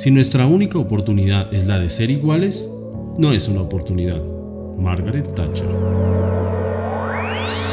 Si 0.00 0.10
nuestra 0.10 0.46
única 0.46 0.78
oportunidad 0.78 1.52
es 1.52 1.66
la 1.66 1.78
de 1.78 1.90
ser 1.90 2.08
iguales, 2.08 2.74
no 3.18 3.34
es 3.34 3.48
una 3.48 3.60
oportunidad. 3.60 4.18
Margaret 4.78 5.34
Thatcher. 5.34 5.68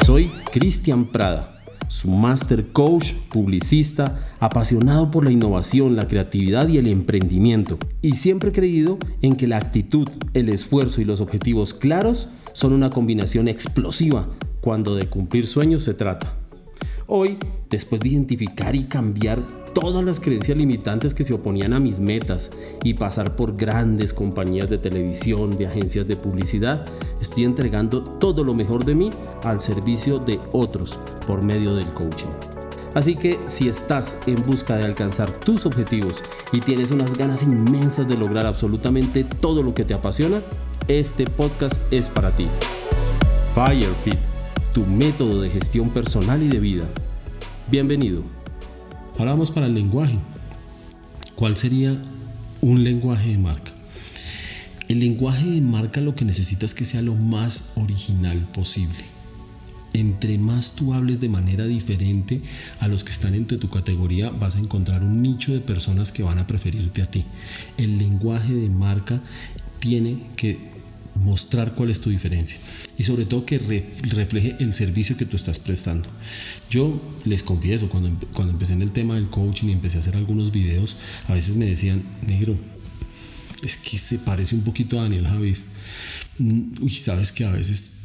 Soy 0.04 0.30
Cristian 0.52 1.06
Prada, 1.06 1.62
su 1.88 2.10
master 2.10 2.66
coach, 2.70 3.14
publicista, 3.30 4.28
apasionado 4.40 5.10
por 5.10 5.24
la 5.24 5.30
innovación, 5.30 5.96
la 5.96 6.06
creatividad 6.06 6.68
y 6.68 6.76
el 6.76 6.88
emprendimiento. 6.88 7.78
Y 8.02 8.16
siempre 8.16 8.52
creído 8.52 8.98
en 9.22 9.34
que 9.34 9.46
la 9.46 9.56
actitud, 9.56 10.06
el 10.34 10.50
esfuerzo 10.50 11.00
y 11.00 11.06
los 11.06 11.22
objetivos 11.22 11.72
claros 11.72 12.28
son 12.52 12.74
una 12.74 12.90
combinación 12.90 13.48
explosiva 13.48 14.28
cuando 14.60 14.96
de 14.96 15.06
cumplir 15.06 15.46
sueños 15.46 15.82
se 15.82 15.94
trata. 15.94 16.30
Hoy, 17.06 17.38
después 17.70 18.02
de 18.02 18.10
identificar 18.10 18.76
y 18.76 18.84
cambiar 18.84 19.42
todas 19.74 20.04
las 20.04 20.20
creencias 20.20 20.56
limitantes 20.56 21.14
que 21.14 21.24
se 21.24 21.34
oponían 21.34 21.72
a 21.72 21.80
mis 21.80 22.00
metas 22.00 22.50
y 22.82 22.94
pasar 22.94 23.36
por 23.36 23.56
grandes 23.56 24.12
compañías 24.12 24.68
de 24.68 24.78
televisión, 24.78 25.56
de 25.56 25.66
agencias 25.66 26.06
de 26.06 26.16
publicidad, 26.16 26.84
estoy 27.20 27.44
entregando 27.44 28.02
todo 28.02 28.44
lo 28.44 28.54
mejor 28.54 28.84
de 28.84 28.94
mí 28.94 29.10
al 29.44 29.60
servicio 29.60 30.18
de 30.18 30.40
otros 30.52 30.98
por 31.26 31.42
medio 31.42 31.74
del 31.74 31.86
coaching. 31.88 32.28
Así 32.94 33.14
que 33.14 33.38
si 33.46 33.68
estás 33.68 34.18
en 34.26 34.36
busca 34.46 34.76
de 34.76 34.84
alcanzar 34.84 35.30
tus 35.30 35.66
objetivos 35.66 36.22
y 36.52 36.60
tienes 36.60 36.90
unas 36.90 37.16
ganas 37.16 37.42
inmensas 37.42 38.08
de 38.08 38.16
lograr 38.16 38.46
absolutamente 38.46 39.24
todo 39.24 39.62
lo 39.62 39.74
que 39.74 39.84
te 39.84 39.94
apasiona, 39.94 40.40
este 40.88 41.26
podcast 41.26 41.80
es 41.92 42.08
para 42.08 42.30
ti. 42.30 42.46
Firefit 43.54 44.18
tu 44.72 44.86
método 44.86 45.40
de 45.40 45.50
gestión 45.50 45.90
personal 45.90 46.42
y 46.42 46.48
de 46.48 46.60
vida. 46.60 46.84
Bienvenido. 47.70 48.37
Ahora 49.18 49.32
vamos 49.32 49.50
para 49.50 49.66
el 49.66 49.74
lenguaje. 49.74 50.16
¿Cuál 51.34 51.56
sería 51.56 52.00
un 52.60 52.84
lenguaje 52.84 53.30
de 53.30 53.38
marca? 53.38 53.72
El 54.88 55.00
lenguaje 55.00 55.44
de 55.44 55.60
marca 55.60 56.00
lo 56.00 56.14
que 56.14 56.24
necesita 56.24 56.64
es 56.64 56.72
que 56.72 56.84
sea 56.84 57.02
lo 57.02 57.16
más 57.16 57.72
original 57.76 58.48
posible. 58.52 59.04
Entre 59.92 60.38
más 60.38 60.76
tú 60.76 60.94
hables 60.94 61.18
de 61.20 61.28
manera 61.28 61.66
diferente 61.66 62.40
a 62.78 62.86
los 62.86 63.02
que 63.02 63.10
están 63.10 63.34
entre 63.34 63.58
tu 63.58 63.68
categoría, 63.68 64.30
vas 64.30 64.54
a 64.54 64.60
encontrar 64.60 65.02
un 65.02 65.20
nicho 65.20 65.52
de 65.52 65.60
personas 65.60 66.12
que 66.12 66.22
van 66.22 66.38
a 66.38 66.46
preferirte 66.46 67.02
a 67.02 67.10
ti. 67.10 67.24
El 67.76 67.98
lenguaje 67.98 68.54
de 68.54 68.68
marca 68.68 69.20
tiene 69.80 70.18
que 70.36 70.67
mostrar 71.18 71.74
cuál 71.74 71.90
es 71.90 72.00
tu 72.00 72.10
diferencia 72.10 72.58
y 72.96 73.04
sobre 73.04 73.24
todo 73.26 73.44
que 73.44 73.58
refleje 73.58 74.56
el 74.60 74.74
servicio 74.74 75.16
que 75.16 75.26
tú 75.26 75.36
estás 75.36 75.58
prestando. 75.58 76.08
Yo 76.70 77.00
les 77.24 77.42
confieso, 77.42 77.88
cuando, 77.88 78.10
cuando 78.32 78.52
empecé 78.52 78.72
en 78.72 78.82
el 78.82 78.92
tema 78.92 79.14
del 79.14 79.28
coaching 79.28 79.68
y 79.68 79.72
empecé 79.72 79.96
a 79.96 80.00
hacer 80.00 80.16
algunos 80.16 80.52
videos, 80.52 80.96
a 81.26 81.34
veces 81.34 81.56
me 81.56 81.66
decían, 81.66 82.02
negro, 82.26 82.56
es 83.62 83.76
que 83.76 83.98
se 83.98 84.18
parece 84.18 84.54
un 84.54 84.62
poquito 84.62 84.98
a 84.98 85.02
Daniel 85.02 85.26
Javif. 85.26 85.60
Mm, 86.38 86.82
uy, 86.82 86.90
sabes 86.90 87.32
que 87.32 87.44
a 87.44 87.50
veces 87.50 87.97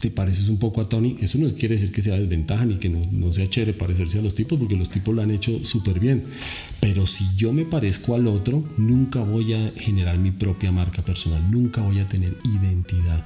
te 0.00 0.10
pareces 0.10 0.48
un 0.48 0.58
poco 0.58 0.80
a 0.80 0.88
Tony, 0.88 1.16
eso 1.20 1.38
no 1.38 1.48
quiere 1.50 1.74
decir 1.74 1.92
que 1.92 2.02
sea 2.02 2.16
desventaja 2.16 2.64
ni 2.64 2.76
que 2.76 2.88
no, 2.88 3.32
sea 3.32 3.48
chévere 3.48 3.72
parecerse 3.72 4.18
a 4.18 4.22
los 4.22 4.34
tipos, 4.34 4.58
porque 4.58 4.76
los 4.76 4.90
tipos 4.90 5.14
lo 5.14 5.22
han 5.22 5.30
hecho 5.30 5.64
súper 5.64 5.98
bien. 5.98 6.24
Pero 6.80 7.06
si 7.06 7.24
yo 7.36 7.52
me 7.52 7.64
parezco 7.64 8.14
al 8.14 8.26
otro, 8.26 8.64
nunca 8.76 9.20
voy 9.20 9.54
a 9.54 9.72
generar 9.76 10.18
mi 10.18 10.30
propia 10.30 10.70
marca 10.72 11.04
personal, 11.04 11.50
nunca 11.50 11.82
voy 11.82 11.98
a 11.98 12.06
tener 12.06 12.36
identidad. 12.44 13.24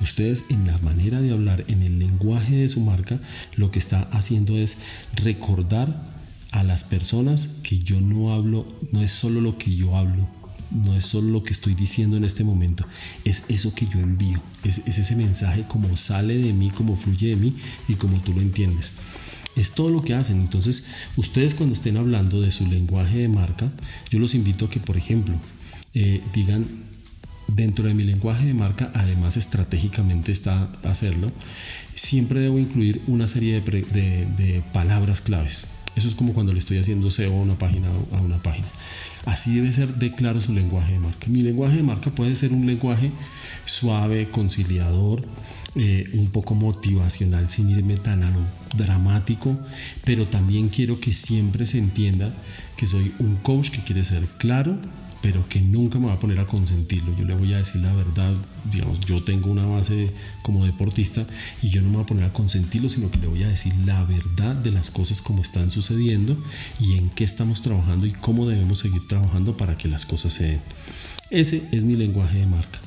Ustedes 0.00 0.46
en 0.50 0.66
la 0.66 0.78
manera 0.78 1.20
de 1.20 1.32
hablar, 1.32 1.64
en 1.68 1.82
el 1.82 1.98
lenguaje 1.98 2.56
de 2.56 2.68
su 2.68 2.80
marca, 2.80 3.20
lo 3.56 3.70
que 3.70 3.78
está 3.78 4.02
haciendo 4.12 4.56
es 4.56 4.78
recordar 5.14 6.16
a 6.52 6.62
las 6.62 6.84
personas 6.84 7.58
que 7.62 7.78
yo 7.80 8.00
no 8.00 8.32
hablo, 8.32 8.66
no 8.92 9.02
es 9.02 9.10
solo 9.10 9.40
lo 9.40 9.58
que 9.58 9.74
yo 9.74 9.96
hablo, 9.96 10.26
no 10.70 10.96
es 10.96 11.04
solo 11.06 11.30
lo 11.30 11.42
que 11.42 11.52
estoy 11.52 11.74
diciendo 11.74 12.16
en 12.16 12.24
este 12.24 12.44
momento, 12.44 12.86
es 13.24 13.44
eso 13.48 13.74
que 13.74 13.86
yo 13.86 14.00
envío, 14.00 14.40
es, 14.64 14.78
ese 14.86 15.16
mensaje 15.16 15.64
como 15.68 15.96
sale 15.96 16.36
de 16.36 16.52
mí, 16.52 16.70
como 16.70 16.96
fluye 16.96 17.28
de 17.28 17.36
mí 17.36 17.56
y 17.88 17.94
como 17.94 18.20
tú 18.20 18.32
lo 18.32 18.40
entiendes. 18.40 18.92
Es 19.56 19.72
todo 19.72 19.88
lo 19.88 20.02
que 20.02 20.14
hacen. 20.14 20.38
Entonces, 20.40 20.86
ustedes 21.16 21.54
cuando 21.54 21.74
estén 21.74 21.96
hablando 21.96 22.42
de 22.42 22.50
su 22.50 22.66
lenguaje 22.66 23.18
de 23.18 23.28
marca, 23.28 23.72
yo 24.10 24.18
los 24.18 24.34
invito 24.34 24.66
a 24.66 24.70
que, 24.70 24.80
por 24.80 24.98
ejemplo, 24.98 25.34
eh, 25.94 26.22
digan, 26.34 26.66
dentro 27.48 27.86
de 27.86 27.94
mi 27.94 28.02
lenguaje 28.02 28.44
de 28.46 28.54
marca, 28.54 28.90
además 28.94 29.38
estratégicamente 29.38 30.30
está 30.30 30.70
hacerlo, 30.82 31.32
siempre 31.94 32.40
debo 32.40 32.58
incluir 32.58 33.00
una 33.06 33.26
serie 33.28 33.60
de, 33.60 34.26
de 34.36 34.62
palabras 34.74 35.22
claves. 35.22 35.75
Eso 35.96 36.08
es 36.08 36.14
como 36.14 36.34
cuando 36.34 36.52
le 36.52 36.58
estoy 36.58 36.78
haciendo 36.78 37.10
SEO 37.10 37.32
a 37.32 37.36
una 37.36 37.58
página. 37.58 37.88
A 38.12 38.20
una 38.20 38.36
página. 38.38 38.68
Así 39.24 39.56
debe 39.56 39.72
ser 39.72 39.94
de 39.96 40.12
claro 40.12 40.40
su 40.40 40.52
lenguaje 40.52 40.92
de 40.92 41.00
marca. 41.00 41.26
Mi 41.26 41.40
lenguaje 41.40 41.76
de 41.76 41.82
marca 41.82 42.10
puede 42.10 42.36
ser 42.36 42.52
un 42.52 42.64
lenguaje 42.64 43.10
suave, 43.64 44.30
conciliador, 44.30 45.22
eh, 45.74 46.08
un 46.12 46.28
poco 46.28 46.54
motivacional 46.54 47.50
sin 47.50 47.68
irme 47.70 47.96
tan 47.96 48.22
a 48.22 48.30
lo 48.30 48.40
dramático, 48.76 49.58
pero 50.04 50.26
también 50.26 50.68
quiero 50.68 51.00
que 51.00 51.12
siempre 51.12 51.66
se 51.66 51.78
entienda 51.78 52.32
que 52.76 52.86
soy 52.86 53.12
un 53.18 53.36
coach 53.36 53.70
que 53.70 53.82
quiere 53.82 54.04
ser 54.04 54.24
claro, 54.38 54.78
pero 55.26 55.48
que 55.48 55.60
nunca 55.60 55.98
me 55.98 56.06
va 56.06 56.12
a 56.12 56.20
poner 56.20 56.38
a 56.38 56.46
consentirlo. 56.46 57.12
Yo 57.16 57.24
le 57.24 57.34
voy 57.34 57.52
a 57.52 57.56
decir 57.56 57.82
la 57.82 57.92
verdad, 57.92 58.32
digamos, 58.70 59.00
yo 59.00 59.24
tengo 59.24 59.50
una 59.50 59.66
base 59.66 60.12
como 60.42 60.64
deportista 60.64 61.26
y 61.62 61.70
yo 61.70 61.82
no 61.82 61.88
me 61.88 61.94
voy 61.94 62.04
a 62.04 62.06
poner 62.06 62.24
a 62.26 62.32
consentirlo, 62.32 62.88
sino 62.88 63.10
que 63.10 63.18
le 63.18 63.26
voy 63.26 63.42
a 63.42 63.48
decir 63.48 63.74
la 63.84 64.04
verdad 64.04 64.54
de 64.54 64.70
las 64.70 64.92
cosas 64.92 65.20
como 65.20 65.42
están 65.42 65.72
sucediendo 65.72 66.40
y 66.78 66.96
en 66.96 67.10
qué 67.10 67.24
estamos 67.24 67.60
trabajando 67.60 68.06
y 68.06 68.12
cómo 68.12 68.48
debemos 68.48 68.78
seguir 68.78 69.08
trabajando 69.08 69.56
para 69.56 69.76
que 69.76 69.88
las 69.88 70.06
cosas 70.06 70.32
se 70.32 70.44
den. 70.44 70.60
Ese 71.30 71.60
es 71.72 71.82
mi 71.82 71.96
lenguaje 71.96 72.38
de 72.38 72.46
marca. 72.46 72.78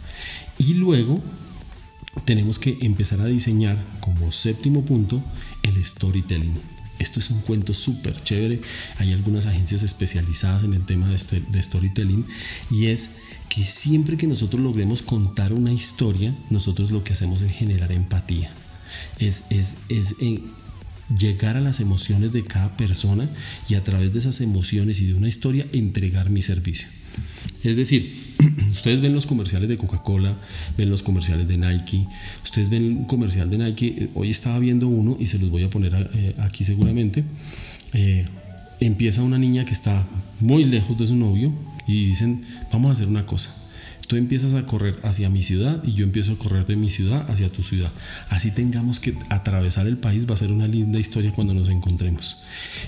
Y 0.57 0.75
luego 0.75 1.21
tenemos 2.23 2.57
que 2.57 2.77
empezar 2.79 3.19
a 3.19 3.25
diseñar 3.25 3.83
como 3.99 4.31
séptimo 4.31 4.85
punto 4.85 5.21
el 5.63 5.83
storytelling. 5.83 6.53
Esto 6.99 7.19
es 7.19 7.29
un 7.29 7.41
cuento 7.41 7.73
súper 7.73 8.21
chévere. 8.21 8.61
Hay 8.97 9.13
algunas 9.13 9.45
agencias 9.45 9.83
especializadas 9.83 10.63
en 10.63 10.73
el 10.73 10.85
tema 10.85 11.13
este, 11.13 11.41
de, 11.41 11.63
storytelling 11.63 12.25
y 12.69 12.87
es 12.87 13.21
que 13.49 13.63
siempre 13.63 14.17
que 14.17 14.27
nosotros 14.27 14.61
logremos 14.61 15.01
contar 15.01 15.53
una 15.53 15.71
historia, 15.71 16.35
nosotros 16.49 16.91
lo 16.91 17.03
que 17.03 17.13
hacemos 17.13 17.41
es 17.41 17.51
generar 17.51 17.91
empatía. 17.91 18.51
Es, 19.17 19.45
es, 19.49 19.75
llegar 21.17 21.57
a 21.57 21.61
las 21.61 21.79
emociones 21.79 22.31
de 22.31 22.43
cada 22.43 22.75
persona 22.77 23.29
y 23.67 23.75
a 23.75 23.83
través 23.83 24.13
de 24.13 24.19
esas 24.19 24.41
emociones 24.41 24.99
y 24.99 25.07
de 25.07 25.13
una 25.13 25.27
historia 25.27 25.65
entregar 25.71 26.29
mi 26.29 26.41
servicio. 26.41 26.87
Es 27.63 27.75
decir, 27.75 28.13
ustedes 28.71 29.01
ven 29.01 29.13
los 29.13 29.25
comerciales 29.25 29.67
de 29.69 29.77
Coca-Cola, 29.77 30.37
ven 30.77 30.89
los 30.89 31.03
comerciales 31.03 31.47
de 31.47 31.57
Nike, 31.57 32.07
ustedes 32.43 32.69
ven 32.69 32.83
un 32.83 33.05
comercial 33.05 33.49
de 33.49 33.57
Nike, 33.57 33.87
eh, 33.87 34.09
hoy 34.13 34.29
estaba 34.29 34.59
viendo 34.59 34.87
uno 34.87 35.17
y 35.19 35.27
se 35.27 35.39
los 35.39 35.49
voy 35.49 35.63
a 35.63 35.69
poner 35.69 36.09
eh, 36.13 36.35
aquí 36.39 36.63
seguramente. 36.63 37.23
Eh, 37.93 38.25
empieza 38.79 39.23
una 39.23 39.37
niña 39.37 39.65
que 39.65 39.73
está 39.73 40.07
muy 40.39 40.63
lejos 40.63 40.97
de 40.97 41.07
su 41.07 41.15
novio 41.15 41.51
y 41.87 42.07
dicen, 42.07 42.43
vamos 42.71 42.89
a 42.89 42.91
hacer 42.93 43.07
una 43.07 43.25
cosa 43.25 43.58
Tú 44.09 44.15
empiezas 44.15 44.55
a 44.55 44.65
correr 44.65 44.99
hacia 45.03 45.29
mi 45.29 45.43
ciudad 45.43 45.83
y 45.83 45.93
yo 45.93 46.03
empiezo 46.03 46.31
a 46.31 46.37
correr 46.39 46.65
de 46.65 46.75
mi 46.75 46.89
ciudad 46.89 47.29
hacia 47.29 47.47
tu 47.49 47.61
ciudad. 47.61 47.91
Así 48.31 48.49
tengamos 48.49 48.99
que 48.99 49.13
atravesar 49.29 49.85
el 49.85 49.97
país, 49.97 50.27
va 50.27 50.33
a 50.33 50.37
ser 50.37 50.51
una 50.51 50.67
linda 50.67 50.97
historia 50.97 51.31
cuando 51.31 51.53
nos 51.53 51.69
encontremos. 51.69 52.41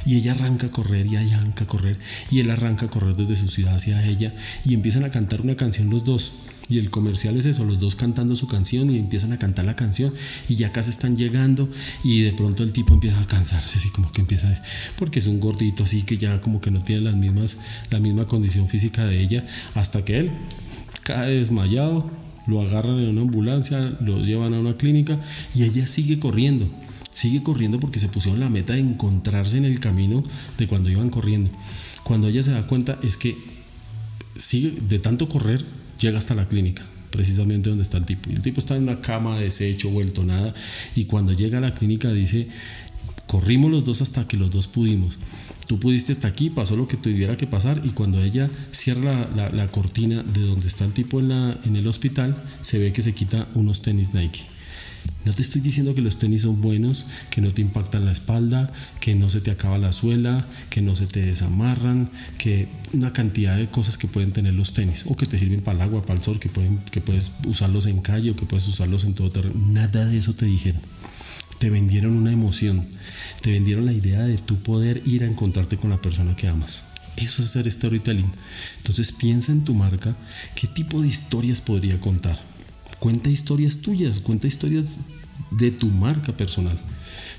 Y 0.04 0.16
ella 0.16 0.32
arranca 0.32 0.66
a 0.66 0.72
correr 0.72 1.06
y 1.06 1.18
ella 1.18 1.38
arranca 1.38 1.66
a 1.66 1.68
correr 1.68 2.00
y 2.32 2.40
él 2.40 2.50
arranca 2.50 2.88
a 2.88 2.90
correr 2.90 3.16
desde 3.16 3.36
su 3.36 3.50
ciudad 3.50 3.76
hacia 3.76 4.04
ella 4.04 4.34
y 4.66 4.74
empiezan 4.74 5.04
a 5.04 5.12
cantar 5.12 5.42
una 5.42 5.56
canción 5.56 5.92
los 5.92 6.04
dos. 6.04 6.34
Y 6.70 6.80
el 6.80 6.90
comercial 6.90 7.38
es 7.38 7.46
eso, 7.46 7.66
los 7.66 7.80
dos 7.80 7.96
cantando 7.96 8.36
su 8.36 8.48
canción 8.48 8.90
y 8.90 8.98
empiezan 8.98 9.32
a 9.32 9.38
cantar 9.38 9.66
la 9.66 9.76
canción 9.76 10.12
y 10.50 10.56
ya 10.56 10.72
casi 10.72 10.90
están 10.90 11.16
llegando 11.16 11.70
y 12.04 12.24
de 12.24 12.34
pronto 12.34 12.64
el 12.64 12.74
tipo 12.74 12.96
empieza 12.96 13.22
a 13.22 13.28
cansarse, 13.28 13.78
así 13.78 13.90
como 13.90 14.12
que 14.12 14.22
empieza, 14.22 14.60
porque 14.98 15.20
es 15.20 15.28
un 15.28 15.40
gordito 15.40 15.84
así 15.84 16.02
que 16.02 16.18
ya 16.18 16.42
como 16.42 16.62
que 16.62 16.72
no 16.72 16.82
tiene 16.82 17.02
las 17.02 17.16
mismas, 17.16 17.58
la 17.92 18.00
misma 18.00 18.26
condición 18.26 18.70
física 18.70 19.06
de 19.06 19.22
ella, 19.22 19.46
hasta 19.76 20.04
que 20.04 20.18
él 20.18 20.32
desmayado, 21.20 22.10
lo 22.48 22.62
agarran 22.62 23.00
en 23.00 23.10
una 23.10 23.22
ambulancia, 23.22 23.98
lo 24.02 24.22
llevan 24.22 24.54
a 24.54 24.60
una 24.60 24.78
clínica 24.78 25.20
y 25.54 25.64
ella 25.64 25.88
sigue 25.88 26.20
corriendo. 26.20 26.68
Sigue 27.14 27.44
corriendo 27.44 27.80
porque 27.80 28.00
se 28.00 28.08
pusieron 28.08 28.40
la 28.40 28.50
meta 28.50 28.74
de 28.74 28.80
encontrarse 28.80 29.58
en 29.58 29.66
el 29.66 29.80
camino 29.80 30.24
de 30.58 30.68
cuando 30.68 30.90
iban 30.90 31.10
corriendo. 31.10 31.52
Cuando 32.04 32.28
ella 32.28 32.42
se 32.42 32.52
da 32.52 32.66
cuenta 32.68 32.98
es 33.04 33.18
que 33.18 33.38
sigue 34.38 34.72
de 34.88 35.00
tanto 35.00 35.30
correr, 35.30 35.64
llega 36.00 36.18
hasta 36.18 36.36
la 36.36 36.48
clínica, 36.48 36.84
precisamente 37.12 37.70
donde 37.70 37.84
está 37.84 37.98
el 37.98 38.06
tipo. 38.06 38.30
Y 38.30 38.34
el 38.34 38.42
tipo 38.42 38.60
está 38.60 38.76
en 38.76 38.84
una 38.84 39.02
cama, 39.02 39.40
deshecho, 39.40 39.90
vuelto 39.90 40.24
nada. 40.24 40.54
Y 40.96 41.06
cuando 41.06 41.34
llega 41.34 41.58
a 41.58 41.62
la 41.62 41.74
clínica 41.74 42.12
dice, 42.12 42.48
corrimos 43.28 43.72
los 43.72 43.84
dos 43.84 44.02
hasta 44.02 44.28
que 44.28 44.38
los 44.38 44.50
dos 44.50 44.68
pudimos 44.68 45.18
tú 45.72 45.80
pudiste 45.80 46.12
estar 46.12 46.30
aquí, 46.30 46.50
pasó 46.50 46.76
lo 46.76 46.86
que 46.86 46.98
tuviera 46.98 47.38
que 47.38 47.48
pasar 47.48 47.82
y 47.86 47.92
cuando 47.92 48.22
ella 48.22 48.50
cierra 48.74 49.30
la, 49.34 49.68
cortina 49.70 50.22
de 50.22 50.42
donde 50.42 50.68
está 50.68 50.84
el 50.84 50.92
tipo 50.92 51.22
en, 51.22 51.30
la, 51.30 51.58
en 51.64 51.78
el 51.78 51.88
hospital, 51.88 52.36
se 52.62 52.78
ve 52.78 52.92
que 52.92 53.02
se 53.02 53.14
quita 53.14 53.48
unos 53.54 53.82
tenis 53.82 54.14
Nike. 54.14 54.42
No 55.24 55.32
te 55.32 55.42
estoy 55.42 55.62
diciendo 55.62 55.96
que 55.96 56.02
los 56.02 56.20
tenis 56.20 56.42
son 56.42 56.60
buenos, 56.60 57.06
que 57.30 57.40
no 57.40 57.52
te 57.52 57.62
impactan 57.62 58.04
la 58.04 58.12
espalda, 58.12 58.74
que 59.00 59.16
no 59.16 59.30
se 59.30 59.40
te 59.40 59.50
acaba 59.50 59.78
la 59.78 59.94
suela, 59.94 60.46
que 60.70 60.82
no 60.82 60.94
se 60.94 61.08
te 61.08 61.26
desamarran, 61.26 62.10
que 62.38 62.68
una 62.92 63.14
cantidad 63.14 63.56
de 63.56 63.70
cosas 63.70 63.98
que 63.98 64.10
pueden 64.10 64.34
tener 64.34 64.54
los 64.54 64.74
tenis 64.74 65.06
o 65.08 65.16
que 65.16 65.26
te 65.26 65.38
sirven 65.38 65.62
para 65.62 65.78
el 65.78 65.84
agua, 65.84 66.02
para 66.02 66.20
el 66.20 66.22
sol, 66.22 66.38
que, 66.38 66.50
pueden, 66.50 66.80
que 66.92 67.00
puedes 67.00 67.32
usarlos 67.48 67.86
en 67.86 68.02
calle 68.02 68.32
o 68.32 68.36
que 68.36 68.46
puedes 68.46 68.68
usarlos 68.68 69.06
en 69.06 69.14
todo 69.14 69.32
terreno. 69.32 69.56
Nada 69.68 70.06
de 70.06 70.18
eso 70.18 70.34
te 70.34 70.48
dijeron. 70.48 70.82
Te 71.62 71.70
vendieron 71.70 72.18
una 72.18 72.34
emoción, 72.34 72.88
te 73.42 73.52
vendieron 73.52 73.86
la 73.86 73.94
idea 73.94 74.24
de 74.24 74.38
tu 74.38 74.58
poder 74.58 75.02
ir 75.06 75.24
a 75.24 75.28
encontrarte 75.28 75.78
con 75.78 75.92
la 75.92 76.02
persona 76.02 76.36
que 76.36 76.50
amas. 76.50 76.88
Eso 77.16 77.42
es 77.42 77.50
hacer 77.50 77.72
storytelling. 77.72 78.34
Entonces 78.78 79.14
piensa 79.14 79.54
en 79.54 79.64
tu 79.64 79.74
marca, 79.74 80.18
qué 80.56 80.68
tipo 80.68 81.02
de 81.02 81.08
historias 81.08 81.62
podría 81.62 82.00
contar 82.00 82.52
Cuenta 83.02 83.32
historias 83.32 83.78
tuyas, 83.78 84.20
cuenta 84.20 84.46
historias 84.46 85.00
de 85.50 85.72
tu 85.72 85.88
marca 85.88 86.38
personal. 86.38 86.80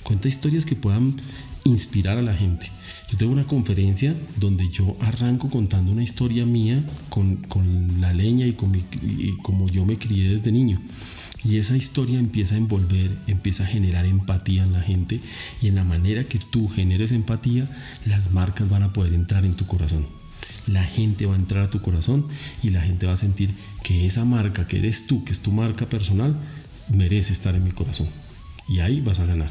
Cuenta 0.02 0.26
historias 0.26 0.64
que 0.64 0.74
puedan 0.74 1.14
inspirar 1.62 2.18
a 2.18 2.22
la 2.22 2.34
gente. 2.34 2.68
Yo 3.08 3.16
tengo 3.16 3.30
una 3.30 3.44
conferencia 3.44 4.12
donde 4.40 4.68
yo 4.70 4.96
arranco 4.98 5.48
contando 5.48 5.92
una 5.92 6.02
historia 6.02 6.44
mía 6.44 6.84
con, 7.08 7.46
la 8.00 8.12
leña 8.12 8.44
y, 8.44 8.54
con 8.54 8.72
como 9.42 9.68
yo 9.68 9.84
me 9.84 9.98
crié 9.98 10.30
desde 10.30 10.50
niño. 10.50 10.82
Y 11.44 11.58
esa 11.58 11.76
historia 11.76 12.18
empieza 12.18 12.54
a 12.54 12.58
envolver, 12.58 13.10
empieza 13.26 13.64
a 13.64 13.66
generar 13.66 14.06
empatía 14.06 14.62
en 14.62 14.72
la 14.72 14.80
gente 14.80 15.20
y 15.60 15.68
en 15.68 15.74
la 15.74 15.84
manera 15.84 16.24
que 16.24 16.38
tú 16.38 16.68
generes 16.68 17.12
empatía, 17.12 17.68
las 18.06 18.32
marcas 18.32 18.68
van 18.68 18.84
a 18.84 18.92
poder 18.92 19.12
entrar 19.12 19.44
en 19.44 19.54
tu 19.54 19.66
corazón 19.66 20.06
la 20.66 20.84
gente 20.84 21.26
va 21.26 21.34
a 21.34 21.36
entrar 21.38 21.64
a 21.64 21.70
tu 21.70 21.80
corazón 21.80 22.26
y 22.62 22.70
la 22.70 22.80
gente 22.80 23.06
va 23.06 23.14
a 23.14 23.16
sentir 23.16 23.54
que 23.82 24.06
esa 24.06 24.24
marca 24.24 24.66
que 24.66 24.78
eres 24.78 25.06
tú, 25.06 25.24
que 25.24 25.32
es 25.32 25.40
tu 25.40 25.52
marca 25.52 25.86
personal, 25.86 26.36
merece 26.88 27.32
estar 27.32 27.54
en 27.54 27.64
mi 27.64 27.72
corazón. 27.72 28.08
Y 28.68 28.78
ahí 28.78 29.00
vas 29.00 29.18
a 29.18 29.26
ganar. 29.26 29.50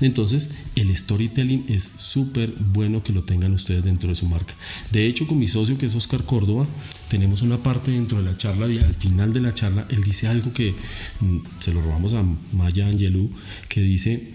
Entonces, 0.00 0.50
el 0.76 0.96
storytelling 0.96 1.66
es 1.68 1.84
súper 1.84 2.52
bueno 2.52 3.02
que 3.02 3.12
lo 3.12 3.24
tengan 3.24 3.52
ustedes 3.52 3.84
dentro 3.84 4.08
de 4.08 4.16
su 4.16 4.26
marca. 4.26 4.54
De 4.92 5.06
hecho, 5.06 5.26
con 5.26 5.38
mi 5.38 5.48
socio, 5.48 5.76
que 5.76 5.86
es 5.86 5.94
Oscar 5.94 6.24
Córdoba, 6.24 6.66
tenemos 7.08 7.42
una 7.42 7.58
parte 7.58 7.90
dentro 7.90 8.18
de 8.18 8.24
la 8.24 8.36
charla, 8.36 8.68
y 8.68 8.78
al 8.78 8.94
final 8.94 9.32
de 9.32 9.40
la 9.40 9.54
charla, 9.54 9.86
él 9.90 10.04
dice 10.04 10.28
algo 10.28 10.52
que 10.52 10.74
mm, 11.20 11.38
se 11.58 11.72
lo 11.72 11.82
robamos 11.82 12.14
a 12.14 12.24
Maya 12.52 12.86
Angelou, 12.86 13.30
que 13.68 13.80
dice, 13.80 14.34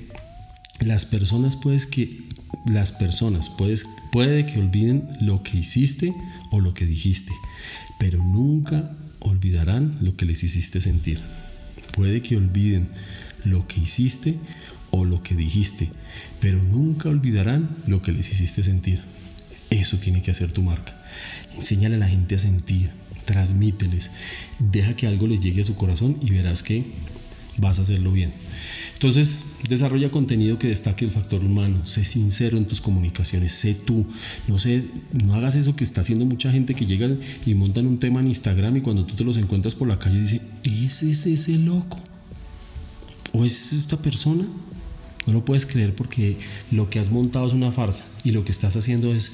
las 0.80 1.06
personas 1.06 1.56
puedes 1.56 1.86
que 1.86 2.10
las 2.65 2.92
personas 2.92 3.50
puedes, 3.50 3.86
puede 4.12 4.45
que 4.45 4.60
olviden 4.60 5.07
lo 5.19 5.44
que 5.44 5.57
hiciste 5.57 6.13
o 6.51 6.62
lo 6.62 6.74
que 6.74 6.86
dijiste, 6.86 7.33
pero 8.00 8.24
nunca 8.24 8.92
olvidarán 9.19 9.98
lo 10.01 10.15
que 10.15 10.25
les 10.25 10.44
hiciste 10.44 10.81
sentir. 10.81 11.19
Puede 11.94 12.21
que 12.21 12.38
olviden 12.38 12.89
lo 13.44 13.68
que 13.68 13.81
hiciste 13.81 14.36
o 14.95 15.05
lo 15.05 15.23
que 15.23 15.35
dijiste, 15.35 15.89
pero 16.39 16.61
nunca 16.61 17.09
olvidarán 17.09 17.77
lo 17.87 18.01
que 18.03 18.11
les 18.11 18.31
hiciste 18.31 18.63
sentir. 18.63 19.01
Eso 19.71 19.97
tiene 19.97 20.21
que 20.21 20.29
hacer 20.29 20.51
tu 20.51 20.61
marca. 20.61 20.95
Enséñale 21.57 21.95
a 21.95 21.97
la 21.97 22.07
gente 22.07 22.35
a 22.35 22.39
sentir, 22.39 22.91
transmíteles, 23.25 24.11
deja 24.59 24.95
que 24.95 25.07
algo 25.07 25.25
les 25.25 25.39
llegue 25.39 25.61
a 25.61 25.65
su 25.65 25.75
corazón 25.75 26.17
y 26.21 26.29
verás 26.29 26.61
que 26.61 26.83
vas 27.57 27.79
a 27.79 27.81
hacerlo 27.81 28.11
bien. 28.11 28.33
Entonces, 28.93 29.57
desarrolla 29.67 30.11
contenido 30.11 30.59
que 30.59 30.67
destaque 30.67 31.05
el 31.05 31.11
factor 31.11 31.43
humano, 31.43 31.87
sé 31.87 32.05
sincero 32.05 32.57
en 32.57 32.65
tus 32.65 32.79
comunicaciones, 32.79 33.53
sé 33.53 33.73
tú, 33.73 34.05
no 34.47 34.59
sé, 34.59 34.85
no 35.11 35.33
hagas 35.33 35.55
eso 35.55 35.75
que 35.75 35.83
está 35.83 36.01
haciendo 36.01 36.25
mucha 36.25 36.51
gente 36.51 36.75
que 36.75 36.85
llega 36.85 37.09
y 37.47 37.55
montan 37.55 37.87
un 37.87 37.99
tema 37.99 38.19
en 38.19 38.27
Instagram 38.27 38.77
y 38.77 38.81
cuando 38.81 39.05
tú 39.05 39.15
te 39.15 39.23
los 39.23 39.37
encuentras 39.37 39.73
por 39.73 39.87
la 39.87 39.97
calle 39.97 40.21
dice, 40.21 40.41
ese 40.63 41.09
es 41.09 41.25
ese 41.25 41.57
loco 41.57 41.97
o 43.33 43.43
es 43.43 43.73
esta 43.73 43.97
persona. 43.97 44.45
No 45.25 45.33
lo 45.33 45.45
puedes 45.45 45.65
creer 45.65 45.95
porque 45.95 46.37
lo 46.71 46.89
que 46.89 46.99
has 46.99 47.11
montado 47.11 47.47
es 47.47 47.53
una 47.53 47.71
farsa 47.71 48.05
y 48.23 48.31
lo 48.31 48.43
que 48.43 48.51
estás 48.51 48.75
haciendo 48.75 49.13
es 49.13 49.31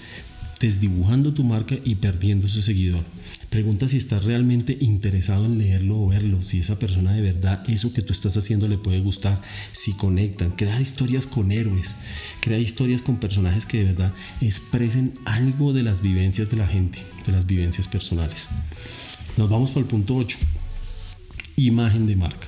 desdibujando 0.59 1.33
tu 1.33 1.43
marca 1.43 1.75
y 1.83 1.95
perdiendo 1.95 2.47
ese 2.47 2.61
seguidor. 2.61 3.03
Pregunta 3.49 3.87
si 3.87 3.97
estás 3.97 4.23
realmente 4.23 4.77
interesado 4.79 5.45
en 5.45 5.57
leerlo 5.57 5.99
o 5.99 6.07
verlo, 6.07 6.43
si 6.43 6.59
esa 6.59 6.77
persona 6.77 7.13
de 7.13 7.21
verdad 7.21 7.63
eso 7.67 7.91
que 7.91 8.01
tú 8.01 8.13
estás 8.13 8.37
haciendo 8.37 8.67
le 8.67 8.77
puede 8.77 8.99
gustar, 8.99 9.41
si 9.71 9.93
conectan. 9.93 10.51
Crea 10.51 10.79
historias 10.79 11.25
con 11.25 11.51
héroes, 11.51 11.95
crea 12.41 12.59
historias 12.59 13.01
con 13.01 13.17
personajes 13.17 13.65
que 13.65 13.79
de 13.79 13.85
verdad 13.85 14.13
expresen 14.41 15.13
algo 15.25 15.73
de 15.73 15.83
las 15.83 16.01
vivencias 16.01 16.51
de 16.51 16.57
la 16.57 16.67
gente, 16.67 16.99
de 17.25 17.31
las 17.31 17.47
vivencias 17.47 17.87
personales. 17.87 18.49
Nos 19.37 19.49
vamos 19.49 19.71
por 19.71 19.81
el 19.81 19.87
punto 19.87 20.15
8. 20.15 20.37
Imagen 21.55 22.05
de 22.05 22.15
marca. 22.15 22.47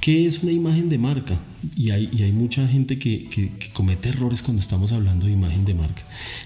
¿Qué 0.00 0.26
es 0.26 0.42
una 0.42 0.52
imagen 0.52 0.88
de 0.88 0.98
marca? 0.98 1.36
Y 1.76 1.90
hay, 1.90 2.32
mucha 2.32 2.66
gente 2.68 2.98
que, 2.98 3.50
comete 3.72 4.10
errores 4.10 4.42
cuando 4.42 4.60
estamos 4.60 4.92
hablando 4.92 5.26
de 5.26 5.32
imagen 5.32 5.64
de 5.64 5.74
marca. 5.74 6.02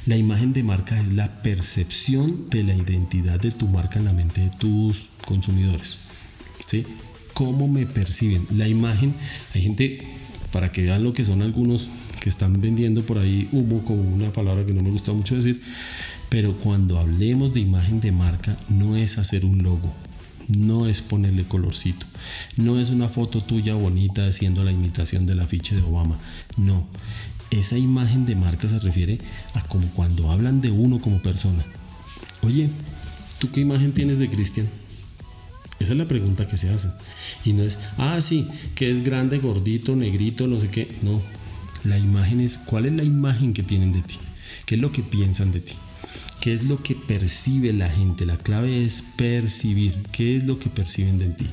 La 0.06 0.16
imagen 0.16 0.52
de 0.52 0.62
marca 0.62 0.98
es 1.00 1.12
la 1.12 1.42
percepción 1.42 2.48
de 2.48 2.62
la 2.64 2.74
identidad 2.74 3.40
de 3.40 3.50
tu 3.50 3.68
marca 3.68 3.98
en 3.98 4.06
la 4.06 4.12
mente 4.12 4.40
de 4.40 4.50
tus 4.50 5.10
consumidores. 5.26 5.98
¿Sí? 6.66 6.84
¿Cómo 7.34 7.68
me 7.68 7.86
perciben? 7.86 8.46
La 8.56 8.68
imagen, 8.68 9.14
hay 9.54 9.62
gente, 9.62 10.02
para 10.50 10.72
que 10.72 10.82
vean 10.82 11.04
lo 11.04 11.12
que 11.12 11.24
son 11.24 11.42
algunos 11.42 11.88
que 12.20 12.30
están 12.30 12.60
vendiendo 12.60 13.04
por 13.04 13.18
ahí 13.18 13.48
humo, 13.52 13.84
como 13.84 14.02
una 14.02 14.32
palabra 14.32 14.64
que 14.64 14.72
no 14.72 14.82
me 14.82 14.90
gusta 14.90 15.12
mucho 15.12 15.34
decir, 15.36 15.60
pero 16.28 16.56
cuando 16.56 16.98
hablemos 16.98 17.52
de 17.52 17.60
imagen 17.60 18.00
de 18.00 18.12
marca 18.12 18.56
no 18.68 18.96
es 18.96 19.18
hacer 19.18 19.44
un 19.44 19.62
logo, 19.62 19.92
no 20.56 20.86
es 20.86 21.02
ponerle 21.02 21.44
colorcito, 21.44 22.06
no 22.56 22.78
es 22.78 22.90
una 22.90 23.08
foto 23.08 23.42
tuya 23.42 23.74
bonita 23.74 24.26
haciendo 24.26 24.64
la 24.64 24.72
imitación 24.72 25.26
del 25.26 25.40
afiche 25.40 25.74
de 25.74 25.82
Obama, 25.82 26.18
no. 26.56 26.86
Esa 27.50 27.76
imagen 27.76 28.24
de 28.24 28.34
marca 28.34 28.66
se 28.66 28.78
refiere 28.78 29.18
a 29.54 29.62
como 29.64 29.86
cuando 29.88 30.30
hablan 30.30 30.62
de 30.62 30.70
uno 30.70 31.00
como 31.00 31.20
persona. 31.20 31.62
Oye, 32.42 32.70
¿tú 33.38 33.50
qué 33.50 33.60
imagen 33.60 33.92
tienes 33.92 34.18
de 34.18 34.30
Cristian? 34.30 34.66
Esa 35.78 35.92
es 35.92 35.98
la 35.98 36.08
pregunta 36.08 36.46
que 36.46 36.56
se 36.56 36.70
hace. 36.70 36.88
Y 37.44 37.52
no 37.52 37.62
es, 37.64 37.78
ah, 37.98 38.20
sí, 38.20 38.46
que 38.74 38.90
es 38.90 39.04
grande, 39.04 39.38
gordito, 39.38 39.96
negrito, 39.96 40.46
no 40.46 40.60
sé 40.60 40.68
qué. 40.68 40.96
No, 41.02 41.20
la 41.84 41.98
imagen 41.98 42.40
es, 42.40 42.56
¿cuál 42.56 42.86
es 42.86 42.92
la 42.92 43.02
imagen 43.02 43.52
que 43.52 43.62
tienen 43.62 43.92
de 43.92 44.02
ti? 44.02 44.16
¿Qué 44.64 44.76
es 44.76 44.80
lo 44.80 44.92
que 44.92 45.02
piensan 45.02 45.50
de 45.50 45.60
ti? 45.60 45.74
¿Qué 46.42 46.52
es 46.52 46.64
lo 46.64 46.82
que 46.82 46.96
percibe 46.96 47.72
la 47.72 47.88
gente? 47.88 48.26
La 48.26 48.36
clave 48.36 48.84
es 48.84 49.00
percibir. 49.14 49.94
¿Qué 50.10 50.38
es 50.38 50.44
lo 50.44 50.58
que 50.58 50.68
perciben 50.68 51.20
de 51.20 51.28
ti? 51.28 51.46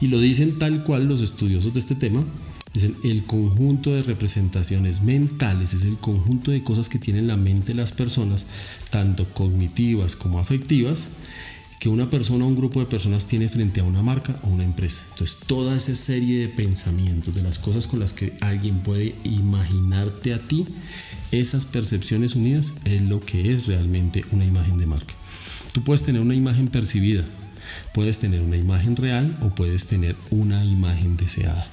Y 0.00 0.06
lo 0.06 0.18
dicen 0.18 0.58
tal 0.58 0.82
cual 0.82 1.04
los 1.04 1.20
estudiosos 1.20 1.74
de 1.74 1.80
este 1.80 1.94
tema. 1.94 2.24
Dicen, 2.72 2.96
el 3.04 3.26
conjunto 3.26 3.94
de 3.94 4.00
representaciones 4.00 5.02
mentales 5.02 5.74
es 5.74 5.82
el 5.82 5.98
conjunto 5.98 6.52
de 6.52 6.64
cosas 6.64 6.88
que 6.88 6.98
tienen 6.98 7.26
la 7.26 7.36
mente 7.36 7.74
las 7.74 7.92
personas, 7.92 8.46
tanto 8.88 9.26
cognitivas 9.34 10.16
como 10.16 10.38
afectivas, 10.38 11.18
que 11.78 11.90
una 11.90 12.08
persona 12.08 12.46
o 12.46 12.48
un 12.48 12.56
grupo 12.56 12.80
de 12.80 12.86
personas 12.86 13.26
tiene 13.26 13.50
frente 13.50 13.80
a 13.80 13.84
una 13.84 14.02
marca 14.02 14.40
o 14.42 14.48
una 14.48 14.64
empresa. 14.64 15.02
Entonces, 15.12 15.40
toda 15.46 15.76
esa 15.76 15.94
serie 15.96 16.40
de 16.40 16.48
pensamientos, 16.48 17.34
de 17.34 17.42
las 17.42 17.58
cosas 17.58 17.86
con 17.86 18.00
las 18.00 18.14
que 18.14 18.32
alguien 18.40 18.78
puede 18.78 19.16
imaginarte 19.24 20.32
a 20.32 20.38
ti, 20.38 20.66
esas 21.32 21.66
percepciones 21.66 22.34
unidas 22.34 22.74
es 22.84 23.02
lo 23.02 23.20
que 23.20 23.52
es 23.52 23.66
realmente 23.66 24.24
una 24.30 24.44
imagen 24.44 24.78
de 24.78 24.86
marca. 24.86 25.14
Tú 25.72 25.82
puedes 25.82 26.02
tener 26.02 26.20
una 26.20 26.34
imagen 26.34 26.68
percibida, 26.68 27.24
puedes 27.92 28.18
tener 28.18 28.40
una 28.40 28.56
imagen 28.56 28.96
real 28.96 29.36
o 29.42 29.48
puedes 29.50 29.86
tener 29.86 30.16
una 30.30 30.64
imagen 30.64 31.16
deseada. 31.16 31.66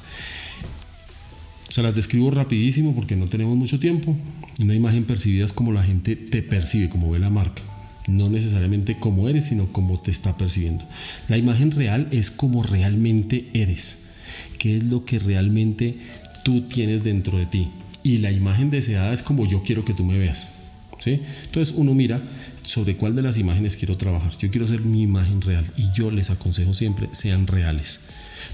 Se 1.69 1.81
las 1.83 1.95
describo 1.95 2.31
rapidísimo 2.31 2.93
porque 2.95 3.15
no 3.15 3.27
tenemos 3.27 3.55
mucho 3.55 3.79
tiempo. 3.79 4.17
Una 4.59 4.75
imagen 4.75 5.05
percibida 5.05 5.45
es 5.45 5.53
como 5.53 5.71
la 5.71 5.83
gente 5.83 6.15
te 6.15 6.41
percibe, 6.41 6.89
como 6.89 7.11
ve 7.11 7.19
la 7.19 7.29
marca 7.29 7.61
no 8.07 8.29
necesariamente 8.29 8.95
como 8.95 9.29
eres, 9.29 9.45
sino 9.45 9.67
como 9.71 9.99
te 9.99 10.11
está 10.11 10.37
percibiendo. 10.37 10.85
La 11.27 11.37
imagen 11.37 11.71
real 11.71 12.07
es 12.11 12.31
como 12.31 12.63
realmente 12.63 13.49
eres, 13.53 14.13
qué 14.57 14.77
es 14.77 14.83
lo 14.83 15.05
que 15.05 15.19
realmente 15.19 15.97
tú 16.43 16.63
tienes 16.63 17.03
dentro 17.03 17.37
de 17.37 17.45
ti. 17.45 17.69
Y 18.03 18.17
la 18.17 18.31
imagen 18.31 18.69
deseada 18.69 19.13
es 19.13 19.21
como 19.21 19.47
yo 19.47 19.63
quiero 19.63 19.85
que 19.85 19.93
tú 19.93 20.05
me 20.05 20.17
veas. 20.17 20.61
¿sí? 20.99 21.21
Entonces 21.45 21.75
uno 21.77 21.93
mira 21.93 22.21
sobre 22.63 22.95
cuál 22.95 23.15
de 23.15 23.21
las 23.21 23.37
imágenes 23.37 23.75
quiero 23.75 23.97
trabajar. 23.97 24.37
Yo 24.37 24.49
quiero 24.49 24.67
ser 24.67 24.81
mi 24.81 25.01
imagen 25.01 25.41
real 25.41 25.65
y 25.77 25.91
yo 25.93 26.11
les 26.11 26.29
aconsejo 26.29 26.73
siempre 26.73 27.09
sean 27.11 27.47
reales. 27.47 28.09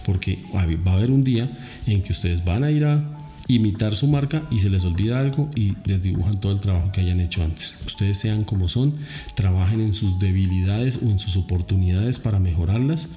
Porque 0.05 0.39
va 0.55 0.61
a 0.61 0.95
haber 0.95 1.11
un 1.11 1.23
día 1.23 1.57
en 1.85 2.01
que 2.01 2.11
ustedes 2.11 2.43
van 2.43 2.63
a 2.63 2.71
ir 2.71 2.85
a 2.85 3.17
imitar 3.47 3.95
su 3.95 4.07
marca 4.07 4.43
y 4.51 4.59
se 4.59 4.69
les 4.69 4.83
olvida 4.83 5.19
algo 5.19 5.49
y 5.55 5.75
les 5.85 6.01
dibujan 6.01 6.39
todo 6.39 6.51
el 6.51 6.59
trabajo 6.59 6.91
que 6.91 7.01
hayan 7.01 7.19
hecho 7.19 7.43
antes. 7.43 7.77
Ustedes 7.85 8.17
sean 8.17 8.43
como 8.43 8.69
son, 8.69 8.95
trabajen 9.35 9.81
en 9.81 9.93
sus 9.93 10.19
debilidades 10.19 10.99
o 11.01 11.09
en 11.09 11.19
sus 11.19 11.37
oportunidades 11.37 12.19
para 12.19 12.39
mejorarlas, 12.39 13.09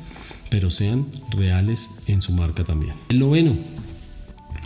pero 0.48 0.70
sean 0.70 1.06
reales 1.30 1.88
en 2.06 2.22
su 2.22 2.32
marca 2.32 2.64
también. 2.64 2.94
El 3.08 3.18
noveno, 3.18 3.56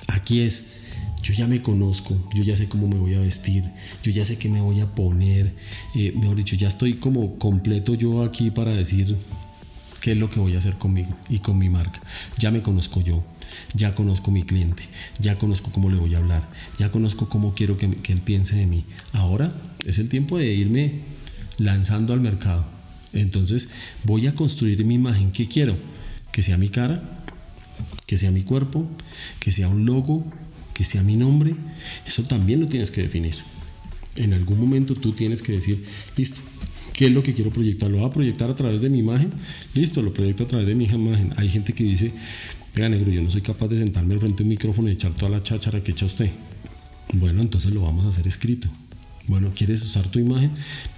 aquí 0.08 0.40
es 0.40 0.83
yo 1.24 1.32
ya 1.32 1.46
me 1.46 1.62
conozco, 1.62 2.14
yo 2.34 2.42
ya 2.42 2.54
sé 2.54 2.68
cómo 2.68 2.86
me 2.86 2.98
voy 2.98 3.14
a 3.14 3.18
vestir, 3.18 3.64
yo 4.02 4.12
ya 4.12 4.26
sé 4.26 4.36
qué 4.36 4.50
me 4.50 4.60
voy 4.60 4.80
a 4.80 4.86
poner, 4.94 5.54
eh, 5.96 6.12
mejor 6.14 6.36
dicho, 6.36 6.54
ya 6.54 6.68
estoy 6.68 6.94
como 6.94 7.38
completo 7.38 7.94
yo 7.94 8.22
aquí 8.22 8.50
para 8.50 8.72
decir 8.72 9.16
qué 10.02 10.12
es 10.12 10.18
lo 10.18 10.28
que 10.28 10.38
voy 10.38 10.54
a 10.54 10.58
hacer 10.58 10.74
conmigo 10.74 11.16
y 11.30 11.38
con 11.38 11.56
mi 11.56 11.70
marca. 11.70 12.02
Ya 12.38 12.50
me 12.50 12.60
conozco 12.60 13.00
yo, 13.00 13.24
ya 13.72 13.94
conozco 13.94 14.30
mi 14.30 14.42
cliente, 14.42 14.82
ya 15.18 15.36
conozco 15.36 15.72
cómo 15.72 15.88
le 15.88 15.96
voy 15.96 16.14
a 16.14 16.18
hablar, 16.18 16.46
ya 16.78 16.90
conozco 16.90 17.26
cómo 17.30 17.54
quiero 17.54 17.78
que, 17.78 17.90
que 17.90 18.12
él 18.12 18.20
piense 18.20 18.54
de 18.56 18.66
mí. 18.66 18.84
Ahora 19.14 19.50
es 19.86 19.96
el 19.98 20.10
tiempo 20.10 20.36
de 20.36 20.52
irme 20.52 21.00
lanzando 21.56 22.12
al 22.12 22.20
mercado. 22.20 22.66
Entonces 23.14 23.70
voy 24.04 24.26
a 24.26 24.34
construir 24.34 24.84
mi 24.84 24.96
imagen. 24.96 25.32
¿Qué 25.32 25.48
quiero? 25.48 25.78
Que 26.32 26.42
sea 26.42 26.58
mi 26.58 26.68
cara, 26.68 27.02
que 28.06 28.18
sea 28.18 28.30
mi 28.30 28.42
cuerpo, 28.42 28.86
que 29.40 29.52
sea 29.52 29.68
un 29.68 29.86
logo, 29.86 30.30
que 30.74 30.84
sea 30.84 31.02
mi 31.02 31.16
nombre. 31.16 31.54
Eso 32.06 32.22
también 32.24 32.60
lo 32.60 32.68
tienes 32.68 32.90
que 32.90 33.02
definir. 33.02 33.36
En 34.16 34.32
algún 34.32 34.60
momento 34.60 34.94
tú 34.94 35.12
tienes 35.12 35.42
que 35.42 35.52
decir, 35.52 35.82
listo, 36.16 36.40
¿qué 36.92 37.06
es 37.06 37.12
lo 37.12 37.22
que 37.22 37.32
quiero 37.32 37.50
proyectar? 37.50 37.90
¿Lo 37.90 37.98
voy 37.98 38.06
a 38.06 38.12
proyectar 38.12 38.50
a 38.50 38.54
través 38.54 38.80
de 38.80 38.90
mi 38.90 38.98
imagen? 38.98 39.32
Listo, 39.74 40.02
lo 40.02 40.12
proyecto 40.12 40.44
a 40.44 40.48
través 40.48 40.66
de 40.66 40.74
mi 40.74 40.84
imagen. 40.84 41.32
Hay 41.36 41.48
gente 41.48 41.72
que 41.72 41.84
dice, 41.84 42.12
venga 42.74 42.90
negro, 42.90 43.10
yo 43.10 43.22
no 43.22 43.30
soy 43.30 43.40
capaz 43.40 43.68
de 43.68 43.78
sentarme 43.78 44.14
al 44.14 44.20
frente 44.20 44.38
de 44.38 44.42
un 44.44 44.50
micrófono 44.50 44.88
y 44.88 44.92
echar 44.92 45.12
toda 45.12 45.30
la 45.30 45.42
cháchara 45.42 45.82
que 45.82 45.92
echa 45.92 46.06
usted. 46.06 46.30
Bueno, 47.14 47.40
entonces 47.40 47.72
lo 47.72 47.82
vamos 47.82 48.04
a 48.04 48.08
hacer 48.08 48.26
escrito. 48.26 48.68
Bueno, 49.26 49.52
¿quieres 49.54 49.82
usar 49.82 50.06
tu 50.08 50.18
imagen? 50.18 50.50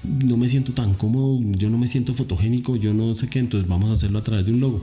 No 0.02 0.36
me 0.36 0.48
siento 0.48 0.72
tan 0.72 0.94
cómodo, 0.94 1.40
yo 1.56 1.70
no 1.70 1.78
me 1.78 1.86
siento 1.86 2.12
fotogénico, 2.12 2.74
yo 2.74 2.92
no 2.92 3.14
sé 3.14 3.28
qué, 3.28 3.38
entonces 3.38 3.68
vamos 3.68 3.90
a 3.90 3.92
hacerlo 3.92 4.18
a 4.18 4.24
través 4.24 4.44
de 4.44 4.52
un 4.52 4.60
logo. 4.60 4.82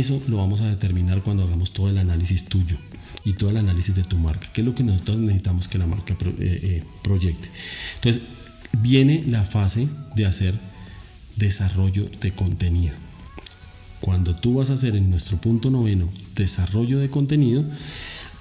Eso 0.00 0.20
lo 0.26 0.38
vamos 0.38 0.60
a 0.60 0.68
determinar 0.68 1.22
cuando 1.22 1.44
hagamos 1.44 1.72
todo 1.72 1.88
el 1.88 1.98
análisis 1.98 2.46
tuyo 2.46 2.76
y 3.24 3.34
todo 3.34 3.50
el 3.50 3.58
análisis 3.58 3.94
de 3.94 4.02
tu 4.02 4.18
marca, 4.18 4.48
que 4.52 4.62
es 4.62 4.66
lo 4.66 4.74
que 4.74 4.82
nosotros 4.82 5.18
necesitamos 5.18 5.68
que 5.68 5.78
la 5.78 5.86
marca 5.86 6.14
eh, 6.14 6.36
eh, 6.40 6.82
proyecte. 7.04 7.48
Entonces, 7.94 8.24
viene 8.72 9.22
la 9.28 9.44
fase 9.44 9.86
de 10.16 10.26
hacer 10.26 10.54
desarrollo 11.36 12.10
de 12.20 12.32
contenido. 12.32 12.92
Cuando 14.00 14.34
tú 14.34 14.54
vas 14.54 14.70
a 14.70 14.74
hacer 14.74 14.96
en 14.96 15.10
nuestro 15.10 15.36
punto 15.36 15.70
noveno 15.70 16.08
desarrollo 16.34 16.98
de 16.98 17.08
contenido, 17.08 17.64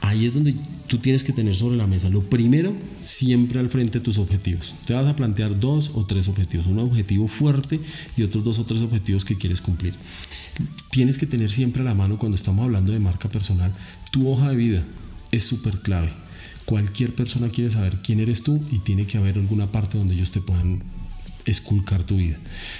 ahí 0.03 0.25
es 0.25 0.33
donde 0.33 0.53
tú 0.87 0.97
tienes 0.99 1.23
que 1.23 1.33
tener 1.33 1.55
sobre 1.55 1.77
la 1.77 1.87
mesa. 1.87 2.09
Lo 2.09 2.21
primero, 2.21 2.73
siempre 3.05 3.59
al 3.59 3.69
frente 3.69 4.01
tus 4.01 4.17
objetivos. 4.17 4.75
Te 4.85 4.93
vas 4.93 5.07
a 5.07 5.15
plantear 5.15 5.59
dos 5.59 5.91
o 5.95 6.05
tres 6.05 6.27
objetivos, 6.27 6.67
un 6.67 6.77
objetivo 6.79 7.27
fuerte 7.27 7.79
y 8.17 8.23
otros 8.23 8.43
dos 8.43 8.59
o 8.59 8.65
tres 8.65 8.81
objetivos 8.81 9.23
que 9.23 9.37
quieres 9.37 9.61
cumplir. 9.61 9.95
Tienes 10.91 11.17
que 11.17 11.25
tener 11.25 11.49
siempre 11.49 11.81
a 11.81 11.85
la 11.85 11.95
mano 11.95 12.19
cuando 12.19 12.35
estamos 12.35 12.65
hablando 12.65 12.91
de 12.91 12.99
marca 12.99 13.29
personal, 13.29 13.73
tu 14.11 14.29
hoja 14.29 14.49
de 14.49 14.55
vida 14.57 14.83
es 15.31 15.45
súper 15.45 15.79
clave. 15.79 16.11
Cualquier 16.65 17.15
persona 17.15 17.49
quiere 17.49 17.71
saber 17.71 17.97
quién 18.03 18.19
eres 18.19 18.43
tú 18.43 18.61
y 18.71 18.79
tiene 18.79 19.07
que 19.07 19.17
haber 19.17 19.35
alguna 19.35 19.71
parte 19.71 19.97
donde 19.97 20.15
ellos 20.15 20.31
te 20.31 20.41
puedan 20.41 20.83
esculcar 21.45 22.03
tu 22.03 22.17
vida. 22.17 22.37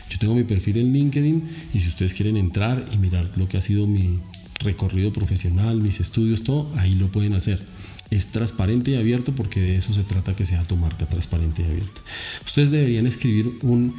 Yo 0.09 0.19
tengo 0.19 0.35
mi 0.35 0.43
perfil 0.43 0.77
en 0.77 0.91
LinkedIn 0.91 1.43
y 1.73 1.79
si 1.79 1.87
ustedes 1.87 2.13
quieren 2.13 2.35
entrar 2.35 2.85
y 2.93 2.97
mirar 2.97 3.31
lo 3.37 3.47
que 3.47 3.57
ha 3.57 3.61
sido 3.61 3.87
mi 3.87 4.19
recorrido 4.63 5.13
profesional, 5.13 5.82
mis 5.82 6.00
estudios, 6.00 6.43
todo, 6.43 6.72
ahí 6.77 6.96
lo 6.96 7.12
pueden 7.12 7.34
hacer. 7.34 7.62
Es 8.10 8.27
transparente 8.27 8.91
y 8.91 8.96
abierto 8.96 9.34
porque 9.34 9.60
de 9.60 9.75
eso 9.77 9.93
se 9.93 10.03
trata 10.03 10.36
que 10.36 10.46
sea 10.46 10.63
tu 10.63 10.75
marca 10.75 11.05
transparente 11.08 11.63
y 11.63 11.65
abierta. 11.65 12.01
Ustedes 12.46 12.70
deberían 12.72 13.08
escribir 13.08 13.51
un, 13.62 13.96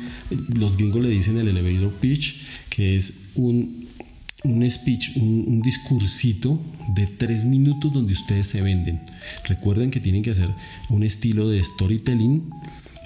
los 0.55 0.77
gringos 0.77 1.03
le 1.03 1.11
dicen 1.11 1.39
el 1.39 1.49
elevator 1.49 1.93
pitch, 1.95 2.37
que 2.71 2.97
es 2.97 3.33
un, 3.35 3.87
un 4.45 4.71
speech, 4.71 5.17
un, 5.17 5.45
un, 5.49 5.63
discursito 5.63 6.61
de 6.89 7.07
tres 7.07 7.45
minutos 7.45 7.93
donde 7.93 8.13
ustedes 8.13 8.47
se 8.47 8.63
venden. 8.63 9.01
Recuerden 9.49 9.91
que 9.91 10.01
tienen 10.01 10.23
que 10.23 10.31
hacer 10.31 10.49
un 10.91 11.03
estilo 11.03 11.49
de 11.49 11.65
storytelling 11.65 12.51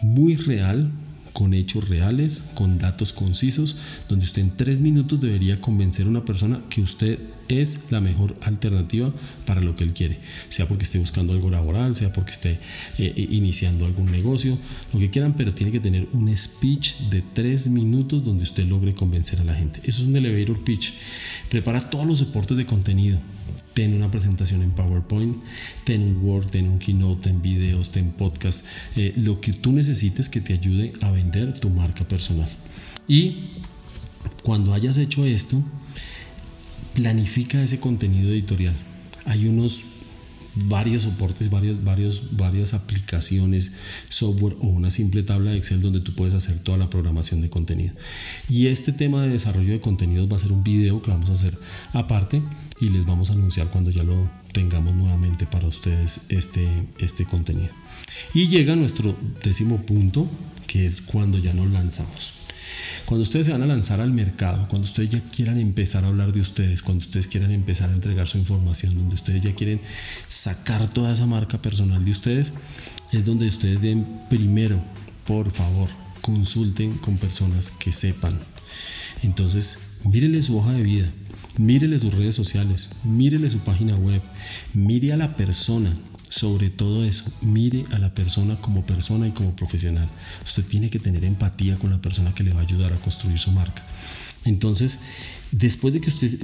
muy 0.03 0.37
real, 0.37 0.93
con 1.39 1.55
hechos 1.55 1.89
reales, 1.89 2.51
con 2.55 2.79
datos 2.79 3.13
concisos, 3.13 3.77
donde 4.09 4.25
usted 4.25 4.43
en 4.43 4.57
tres 4.57 4.81
minutos 4.81 5.21
debería 5.21 5.61
convencer 5.61 6.05
a 6.05 6.09
una 6.09 6.25
persona 6.25 6.59
que 6.69 6.81
usted 6.81 7.21
es 7.47 7.93
la 7.93 8.01
mejor 8.01 8.35
alternativa 8.41 9.15
para 9.47 9.61
lo 9.61 9.77
que 9.77 9.85
él 9.85 9.93
quiere, 9.93 10.19
sea 10.49 10.67
porque 10.67 10.83
esté 10.83 10.99
buscando 10.99 11.33
algo 11.33 11.49
laboral, 11.49 11.95
sea 11.95 12.13
porque 12.13 12.33
esté 12.33 12.51
eh, 12.51 12.59
eh, 12.99 13.29
iniciando 13.31 13.87
algún 13.87 14.11
negocio, 14.11 14.59
lo 14.93 14.99
que 14.99 15.11
quieran, 15.11 15.35
pero 15.35 15.55
tiene 15.55 15.71
que 15.71 15.79
tener 15.79 16.09
un 16.13 16.37
speech 16.37 16.97
de 17.09 17.23
tres 17.23 17.69
minutos 17.69 18.25
donde 18.25 18.43
usted 18.43 18.67
logre 18.67 18.93
convencer 18.93 19.39
a 19.39 19.45
la 19.45 19.55
gente. 19.55 19.79
Eso 19.85 20.03
es 20.03 20.09
un 20.09 20.17
elevator 20.17 20.65
pitch. 20.65 20.93
Prepara 21.51 21.89
todos 21.89 22.05
los 22.05 22.19
soportes 22.19 22.57
de 22.57 22.67
contenido, 22.67 23.21
ten 23.75 23.95
una 23.95 24.11
presentación 24.11 24.63
en 24.63 24.71
PowerPoint, 24.71 25.43
ten 25.85 26.03
un 26.03 26.23
Word, 26.23 26.51
ten 26.51 26.69
un 26.69 26.79
Keynote, 26.79 27.23
ten 27.23 27.43
videos, 27.43 27.91
ten 27.91 28.11
podcast, 28.13 28.67
eh, 28.97 29.15
lo 29.17 29.41
que 29.41 29.53
tú 29.53 29.73
necesites 29.73 30.29
que 30.29 30.41
te 30.41 30.53
ayude 30.53 30.93
a 31.01 31.11
vender 31.11 31.59
tu 31.59 31.71
marca 31.71 32.07
personal. 32.07 32.49
Y 33.07 33.51
cuando 34.43 34.75
hayas 34.75 34.97
hecho 34.97 35.25
esto, 35.25 35.63
planifica 36.95 37.63
ese 37.63 37.81
contenido 37.81 38.31
editorial. 38.31 38.75
Hay 39.25 39.47
unos 39.47 39.83
varios 40.65 41.05
soportes, 41.05 41.51
varias, 41.51 41.83
varios, 41.83 42.37
varias 42.37 42.75
aplicaciones, 42.75 43.73
software 44.09 44.57
o 44.61 44.69
una 44.69 44.91
simple 44.91 45.23
tabla 45.23 45.51
de 45.51 45.59
Excel 45.59 45.81
donde 45.81 46.01
tú 46.01 46.15
puedes 46.15 46.35
hacer 46.35 46.59
toda 46.59 46.79
la 46.79 46.91
programación 46.91 47.41
de 47.41 47.51
contenido. 47.51 47.95
Y 48.49 48.67
este 48.67 48.93
tema 48.93 49.23
de 49.23 49.31
desarrollo 49.31 49.73
de 49.73 49.81
contenidos 49.81 50.31
va 50.31 50.37
a 50.37 50.41
ser 50.41 50.53
un 50.53 50.65
video 50.65 51.03
que 51.03 51.11
vamos 51.11 51.31
a 51.31 51.33
hacer 51.33 51.59
aparte 51.93 52.43
y 52.81 52.91
les 52.91 53.07
vamos 53.07 53.31
a 53.31 53.35
anunciar 53.35 53.69
cuando 53.69 53.91
ya 53.91 54.03
lo 54.03 54.29
tengamos 54.53 54.95
nuevamente 54.95 55.47
para 55.47 55.67
ustedes 55.67 56.23
este, 56.29 56.69
este 56.99 57.25
contenido. 57.25 57.71
Y 58.35 58.49
llega 58.49 58.77
nuestro 58.77 59.17
décimo 59.43 59.79
punto, 59.79 60.29
que 60.67 60.87
es 60.87 61.01
cuando 61.01 61.39
ya 61.39 61.53
nos 61.53 61.71
lanzamos. 61.71 62.38
Cuando 63.09 63.23
ustedes 63.23 63.47
se 63.47 63.53
van 63.53 63.63
a 63.63 63.67
lanzar 63.67 64.03
al 64.03 64.13
mercado, 64.13 64.69
cuando 64.69 64.85
ustedes 64.85 65.09
ya 65.09 65.21
quieran 65.21 65.59
empezar 65.59 66.05
a 66.05 66.09
hablar 66.09 66.31
de 66.31 66.43
ustedes, 66.43 66.83
cuando 66.83 67.07
ustedes 67.07 67.27
quieran 67.27 67.53
empezar 67.53 67.89
a 67.89 67.95
entregar 67.95 68.29
su 68.29 68.37
información, 68.37 68.95
donde 68.95 69.15
ustedes 69.15 69.43
ya 69.43 69.55
quieren 69.55 69.81
sacar 70.29 70.87
toda 70.91 71.15
esa 71.15 71.25
marca 71.25 71.57
personal 71.57 72.05
de 72.05 72.11
ustedes, 72.11 72.53
es 73.11 73.25
donde 73.25 73.49
ustedes 73.49 73.81
den 73.81 74.07
primero, 74.29 74.79
por 75.27 75.51
favor, 75.51 75.89
consulten 76.21 76.99
con 76.99 77.17
personas 77.17 77.71
que 77.71 77.93
sepan. 77.93 78.39
Entonces, 79.23 80.03
mírenle 80.05 80.43
su 80.43 80.59
hoja 80.59 80.73
de 80.73 80.83
vida, 80.83 81.11
mírele 81.57 81.99
sus 82.01 82.13
redes 82.13 82.35
sociales, 82.35 82.91
mírele 83.05 83.49
su 83.49 83.61
página 83.61 83.97
web, 83.97 84.21
mire 84.75 85.15
a 85.15 85.17
la 85.17 85.35
persona, 85.35 85.95
sobre 86.39 86.71
todo 86.71 87.05
eso, 87.05 87.25
mire 87.43 87.85
a 87.91 87.99
la 87.99 88.15
persona 88.15 88.57
como 88.61 88.87
persona 88.87 89.27
y 89.27 89.33
como 89.33 89.57
profesional. 89.57 90.09
Usted 90.45 90.63
tiene 90.63 90.89
que 90.89 91.01
tener 91.01 91.25
empatía 91.25 91.77
con 91.77 91.91
la 91.91 92.01
persona 92.01 92.33
que 92.33 92.45
le 92.45 92.53
va 92.53 92.61
a 92.61 92.63
ayudar 92.63 92.93
a 92.93 93.01
construir 93.01 93.41
su 93.41 93.51
marca. 93.51 93.83
Entonces, 94.45 95.01
después 95.51 95.93
de 95.93 96.01
que 96.01 96.11
usted 96.11 96.39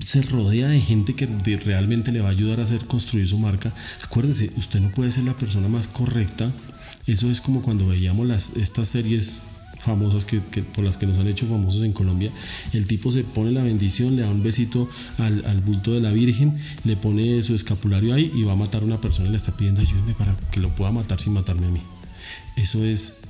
se 0.00 0.22
rodea 0.22 0.68
de 0.68 0.80
gente 0.80 1.14
que 1.14 1.26
realmente 1.58 2.12
le 2.12 2.22
va 2.22 2.28
a 2.28 2.32
ayudar 2.32 2.60
a 2.60 2.62
hacer 2.62 2.86
construir 2.86 3.28
su 3.28 3.38
marca, 3.38 3.74
acuérdese, 4.02 4.52
usted 4.56 4.80
no 4.80 4.90
puede 4.90 5.12
ser 5.12 5.24
la 5.24 5.36
persona 5.36 5.68
más 5.68 5.86
correcta. 5.86 6.50
Eso 7.06 7.30
es 7.30 7.42
como 7.42 7.60
cuando 7.60 7.86
veíamos 7.86 8.26
las, 8.26 8.56
estas 8.56 8.88
series 8.88 9.49
famosas 9.80 10.24
que, 10.24 10.40
por 10.40 10.84
las 10.84 10.96
que 10.96 11.06
nos 11.06 11.18
han 11.18 11.26
hecho 11.26 11.46
famosos 11.46 11.82
en 11.82 11.92
Colombia. 11.92 12.30
El 12.72 12.86
tipo 12.86 13.10
se 13.10 13.24
pone 13.24 13.50
la 13.50 13.62
bendición, 13.62 14.16
le 14.16 14.22
da 14.22 14.30
un 14.30 14.42
besito 14.42 14.88
al, 15.18 15.44
al, 15.46 15.60
bulto 15.60 15.92
de 15.92 16.00
la 16.00 16.12
Virgen, 16.12 16.54
le 16.84 16.96
pone 16.96 17.42
su 17.42 17.54
escapulario 17.54 18.14
ahí 18.14 18.30
y 18.34 18.42
va 18.42 18.52
a 18.52 18.56
matar 18.56 18.82
a 18.82 18.84
una 18.84 19.00
persona 19.00 19.28
y 19.28 19.30
le 19.30 19.36
está 19.36 19.56
pidiendo 19.56 19.80
ayúdame 19.80 20.14
para 20.14 20.36
que 20.50 20.60
lo 20.60 20.74
pueda 20.74 20.92
matar 20.92 21.20
sin 21.20 21.32
matarme 21.32 21.66
a 21.66 21.70
mí. 21.70 21.82
Eso 22.56 22.84
es, 22.84 23.22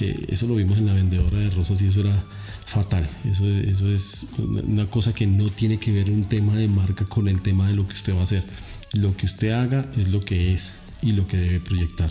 eh, 0.00 0.26
eso 0.28 0.46
lo 0.46 0.54
vimos 0.54 0.78
en 0.78 0.86
la 0.86 0.94
vendedora 0.94 1.38
de 1.38 1.50
rosas 1.50 1.82
y 1.82 1.88
eso 1.88 2.00
era 2.00 2.24
fatal. 2.66 3.08
Eso, 3.28 3.46
eso 3.46 3.90
es 3.90 4.26
una 4.38 4.86
cosa 4.86 5.12
que 5.12 5.26
no 5.26 5.48
tiene 5.48 5.78
que 5.78 5.92
ver 5.92 6.10
un 6.10 6.24
tema 6.24 6.54
de 6.56 6.68
marca 6.68 7.04
con 7.04 7.26
el 7.26 7.40
tema 7.40 7.68
de 7.68 7.74
lo 7.74 7.86
que 7.86 7.94
usted 7.94 8.14
va 8.14 8.20
a 8.20 8.24
hacer. 8.24 8.44
Lo 8.92 9.16
que 9.16 9.26
usted 9.26 9.50
haga 9.50 9.86
es 9.96 10.08
lo 10.08 10.20
que 10.20 10.54
es 10.54 10.78
y 11.02 11.12
lo 11.12 11.26
que 11.26 11.36
debe 11.36 11.60
proyectar. 11.60 12.10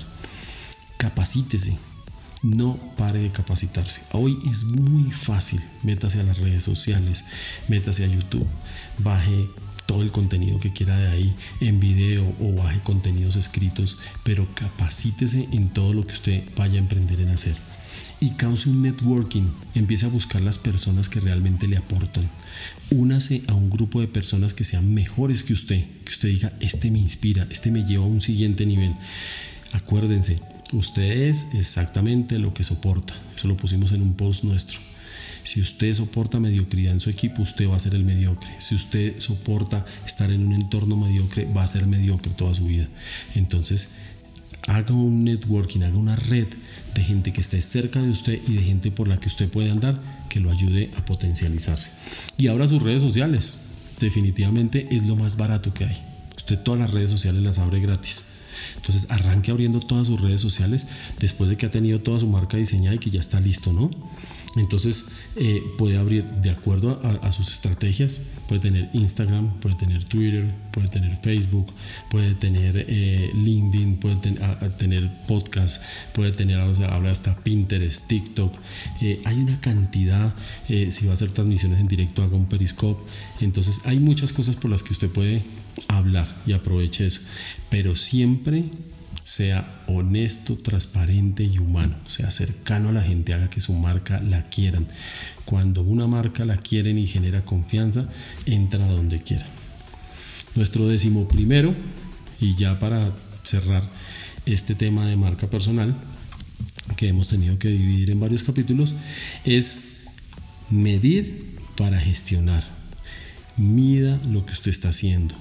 Capacítese 0.98 1.89
no 2.44 2.78
pare 2.98 3.20
de 3.20 3.32
capacitarse. 3.32 4.02
Hoy 4.12 4.38
es 4.50 4.64
muy 4.64 5.12
fácil. 5.12 5.62
Métase 5.84 6.20
a 6.20 6.24
las 6.24 6.38
redes 6.38 6.64
sociales, 6.64 7.26
métase 7.68 8.04
a 8.04 8.08
YouTube, 8.08 8.48
baje 9.00 9.48
todo 9.86 10.04
el 10.04 10.12
contenido 10.12 10.60
que 10.60 10.72
quiera 10.72 10.98
de 10.98 11.08
ahí 11.08 11.36
en 11.62 11.80
video 11.80 12.36
o 12.40 12.54
baje 12.54 12.80
contenidos 12.82 13.36
escritos, 13.36 13.98
pero 14.24 14.48
capacítese 14.54 15.48
en 15.52 15.70
todo 15.70 15.94
lo 15.94 16.06
que 16.06 16.14
usted 16.14 16.44
vaya 16.56 16.76
a 16.76 16.84
emprender 16.84 17.20
en 17.22 17.30
hacer. 17.30 17.56
Y 18.22 18.32
cause 18.32 18.70
un 18.70 18.84
networking, 18.84 19.48
empiece 19.74 20.06
a 20.06 20.10
buscar 20.10 20.42
las 20.42 20.58
personas 20.58 21.10
que 21.10 21.22
realmente 21.22 21.68
le 21.68 21.78
aportan. 21.78 22.30
Únase 22.92 23.42
a 23.48 23.54
un 23.54 23.70
grupo 23.70 24.00
de 24.00 24.08
personas 24.08 24.54
que 24.54 24.64
sean 24.64 24.94
mejores 24.94 25.42
que 25.42 25.54
usted, 25.54 25.86
que 26.06 26.12
usted 26.12 26.30
diga, 26.30 26.54
este 26.60 26.92
me 26.92 27.00
inspira, 27.00 27.48
este 27.50 27.72
me 27.72 27.84
lleva 27.84 28.04
a 28.04 28.08
un 28.08 28.22
siguiente 28.22 28.66
nivel. 28.66 28.96
Acuérdense, 29.72 30.40
Usted 30.72 31.30
es 31.30 31.56
exactamente 31.56 32.38
lo 32.38 32.54
que 32.54 32.64
soporta. 32.64 33.14
Eso 33.36 33.48
lo 33.48 33.58
pusimos 33.58 33.92
en 33.92 34.02
un 34.02 34.14
post 34.14 34.44
nuestro. 34.44 34.80
Si 35.44 35.62
usted 35.62 35.94
soporta 35.94 36.40
mediocridad 36.40 36.94
en 36.94 37.00
su 37.00 37.10
equipo, 37.10 37.42
usted 37.42 37.68
va 37.68 37.76
a 37.76 37.80
ser 37.80 37.96
el 37.96 38.04
mediocre. 38.04 38.50
Si 38.60 38.76
usted 38.76 39.20
soporta 39.20 39.84
estar 40.06 40.30
en 40.32 40.46
un 40.46 40.54
entorno 40.54 40.96
mediocre, 40.96 41.46
va 41.46 41.64
a 41.64 41.68
ser 41.68 41.88
mediocre 41.88 42.32
toda 42.34 42.54
su 42.54 42.66
vida. 42.66 42.88
Entonces, 43.34 43.96
haga 44.68 44.94
un 44.94 45.24
networking, 45.24 45.82
haga 45.82 45.98
una 45.98 46.16
red 46.16 46.48
de 46.94 47.04
gente 47.04 47.34
que 47.34 47.42
esté 47.42 47.62
cerca 47.62 48.02
de 48.02 48.12
usted 48.12 48.40
y 48.48 48.56
de 48.56 48.64
gente 48.64 48.92
por 48.92 49.08
la 49.08 49.20
que 49.20 49.28
usted 49.28 49.50
puede 49.50 49.72
andar 49.72 50.00
que 50.30 50.40
lo 50.40 50.52
ayude 50.52 50.92
a 50.98 51.06
potencializarse. 51.06 51.92
Y 52.38 52.48
abra 52.48 52.68
sus 52.68 52.84
redes 52.84 53.02
sociales. 53.02 53.56
definitivamente 54.00 54.88
es 54.96 55.06
lo 55.08 55.18
más 55.18 55.36
barato 55.36 55.74
que 55.74 55.84
hay. 55.84 55.98
Usted 56.38 56.60
todas 56.60 56.80
las 56.80 56.92
redes 56.92 57.10
sociales 57.10 57.44
las 57.44 57.58
abre 57.58 57.82
gratis. 57.82 58.24
Entonces 58.76 59.10
arranque 59.12 59.52
abriendo 59.52 59.80
todas 59.80 60.08
sus 60.08 60.20
redes 60.22 60.42
sociales 60.42 60.88
después 61.20 61.50
de 61.50 61.58
que 61.58 61.66
ha 61.66 61.72
tenido 61.72 62.02
toda 62.02 62.20
su 62.20 62.28
marca 62.28 62.58
diseñada 62.58 62.96
y 62.96 63.00
que 63.00 63.10
ya 63.10 63.20
está 63.20 63.40
listo, 63.40 63.74
¿no? 63.74 63.92
Entonces 64.56 65.32
eh, 65.36 65.64
puede 65.78 65.98
abrir 65.98 66.24
de 66.24 66.50
acuerdo 66.50 67.00
a, 67.22 67.32
sus 67.32 67.52
estrategias, 67.52 68.20
puede 68.48 68.62
tener 68.62 68.90
Instagram, 68.94 69.60
puede 69.60 69.76
tener 69.76 70.04
Twitter, 70.06 70.46
puede 70.72 70.88
tener 70.88 71.18
Facebook, 71.22 71.72
puede 72.10 72.34
tener 72.34 72.86
eh, 72.88 73.32
LinkedIn, 73.34 73.98
puede 73.98 74.16
tener 74.78 75.12
podcast, 75.28 75.84
puede 76.14 76.32
tener, 76.32 76.60
o 76.62 76.74
sea, 76.74 76.88
hasta 76.88 77.36
Pinterest, 77.36 78.08
TikTok. 78.08 78.54
Eh, 79.02 79.22
hay 79.26 79.40
una 79.40 79.62
cantidad, 79.62 80.34
si 80.68 81.06
va 81.06 81.12
a 81.12 81.14
hacer 81.14 81.32
transmisiones 81.32 81.80
en 81.80 81.88
directo, 81.88 82.24
haga 82.24 82.36
un 82.36 82.48
Periscope. 82.48 83.02
Entonces 83.42 83.82
hay 83.86 84.00
muchas 84.00 84.34
cosas 84.34 84.56
por 84.56 84.72
las 84.72 84.82
que 84.84 84.94
usted 84.94 85.10
puede 85.10 85.44
hablar 85.88 86.28
y 86.46 86.54
aproveche 86.54 87.06
eso. 87.06 87.22
Pero 87.70 87.96
siempre 87.96 88.66
sea 89.30 89.84
honesto, 89.86 90.58
transparente 90.58 91.44
y 91.44 91.60
humano, 91.60 91.96
sea 92.08 92.32
cercano 92.32 92.90
a 92.90 92.94
la 92.94 93.04
gente, 93.04 93.32
haga 93.32 93.48
que 93.48 93.62
su 93.62 93.74
marca 93.74 94.20
la 94.22 94.42
quieran. 94.50 94.88
Cuando 95.46 95.84
una 95.84 96.08
marca 96.08 96.46
la 96.46 96.58
quieren 96.58 96.98
y 96.98 97.06
genera 97.06 97.46
confianza, 97.46 98.10
entra 98.48 98.88
donde 98.88 99.22
quiera. 99.22 99.46
Nuestro 100.56 100.88
décimo 100.88 101.28
primero, 101.28 101.76
y 102.42 102.56
ya 102.56 102.80
para 102.80 103.16
cerrar 103.44 103.88
este 104.48 104.74
tema 104.74 105.06
de 105.06 105.16
marca 105.16 105.48
personal, 105.48 105.96
que 106.98 107.10
hemos 107.10 107.28
tenido 107.28 107.60
que 107.60 107.68
dividir 107.68 108.10
en 108.10 108.20
varios 108.20 108.42
capítulos, 108.42 108.96
es 109.44 110.06
medir 110.72 111.56
para 111.78 112.00
gestionar. 112.00 112.64
Mida 113.58 114.20
lo 114.28 114.44
que 114.48 114.54
usted 114.54 114.72
está 114.72 114.90
haciendo. 114.90 115.36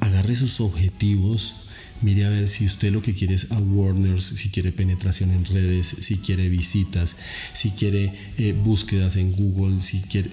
Agarre 0.00 0.34
sus 0.34 0.60
objetivos 0.60 1.69
mire 2.02 2.24
a 2.24 2.30
ver 2.30 2.48
si 2.48 2.66
usted 2.66 2.92
lo 2.92 3.02
que 3.02 3.14
quiere 3.14 3.34
es 3.34 3.50
awareness, 3.52 4.24
si 4.24 4.50
quiere 4.50 4.72
penetración 4.72 5.30
en 5.30 5.44
redes, 5.44 5.86
si 6.00 6.18
quiere 6.18 6.48
visitas, 6.48 7.16
si 7.52 7.70
quiere 7.70 8.12
eh, 8.38 8.52
búsquedas 8.52 9.16
en 9.16 9.32
Google, 9.32 9.82
si 9.82 10.00
quiere 10.02 10.30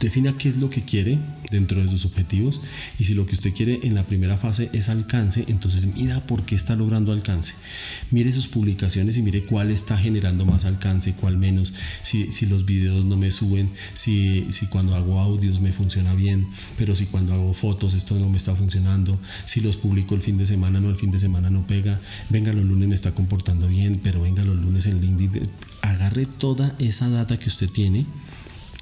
defina 0.00 0.36
qué 0.36 0.48
es 0.48 0.56
lo 0.56 0.70
que 0.70 0.82
quiere 0.82 1.18
dentro 1.50 1.82
de 1.82 1.88
sus 1.88 2.06
objetivos 2.06 2.60
y 2.98 3.04
si 3.04 3.14
lo 3.14 3.26
que 3.26 3.34
usted 3.34 3.52
quiere 3.52 3.80
en 3.82 3.94
la 3.94 4.04
primera 4.04 4.36
fase 4.36 4.70
es 4.72 4.88
alcance, 4.88 5.44
entonces 5.48 5.86
mira 5.94 6.20
por 6.26 6.44
qué 6.44 6.54
está 6.54 6.76
logrando 6.76 7.12
alcance. 7.12 7.54
Mire 8.10 8.32
sus 8.32 8.48
publicaciones 8.48 9.16
y 9.16 9.22
mire 9.22 9.44
cuál 9.44 9.70
está 9.70 9.98
generando 9.98 10.46
más 10.46 10.64
alcance, 10.64 11.14
cuál 11.14 11.36
menos, 11.36 11.74
si, 12.02 12.32
si 12.32 12.46
los 12.46 12.64
videos 12.64 13.04
no 13.04 13.16
me 13.16 13.30
suben, 13.30 13.70
si, 13.94 14.46
si 14.50 14.66
cuando 14.66 14.94
hago 14.94 15.20
audios 15.20 15.60
me 15.60 15.72
funciona 15.72 16.14
bien, 16.14 16.46
pero 16.78 16.94
si 16.94 17.06
cuando 17.06 17.34
hago 17.34 17.52
fotos 17.52 17.94
esto 17.94 18.18
no 18.18 18.28
me 18.28 18.36
está 18.36 18.54
funcionando, 18.54 19.18
si 19.44 19.60
los 19.60 19.76
publico 19.76 20.14
el 20.14 20.22
fin 20.22 20.38
de 20.38 20.46
semana, 20.46 20.80
no 20.80 20.88
el 20.88 20.96
fin 20.96 21.10
de 21.10 21.18
semana 21.18 21.50
no 21.50 21.66
pega, 21.66 22.00
venga 22.30 22.52
los 22.52 22.64
lunes 22.64 22.88
me 22.88 22.94
está 22.94 23.12
comportando 23.12 23.68
bien, 23.68 24.00
pero 24.02 24.22
venga 24.22 24.44
los 24.44 24.56
lunes 24.56 24.86
en 24.86 25.00
LinkedIn, 25.00 25.42
agarre 25.82 26.26
toda 26.26 26.74
esa 26.78 27.08
data 27.08 27.38
que 27.38 27.48
usted 27.48 27.68
tiene 27.68 28.06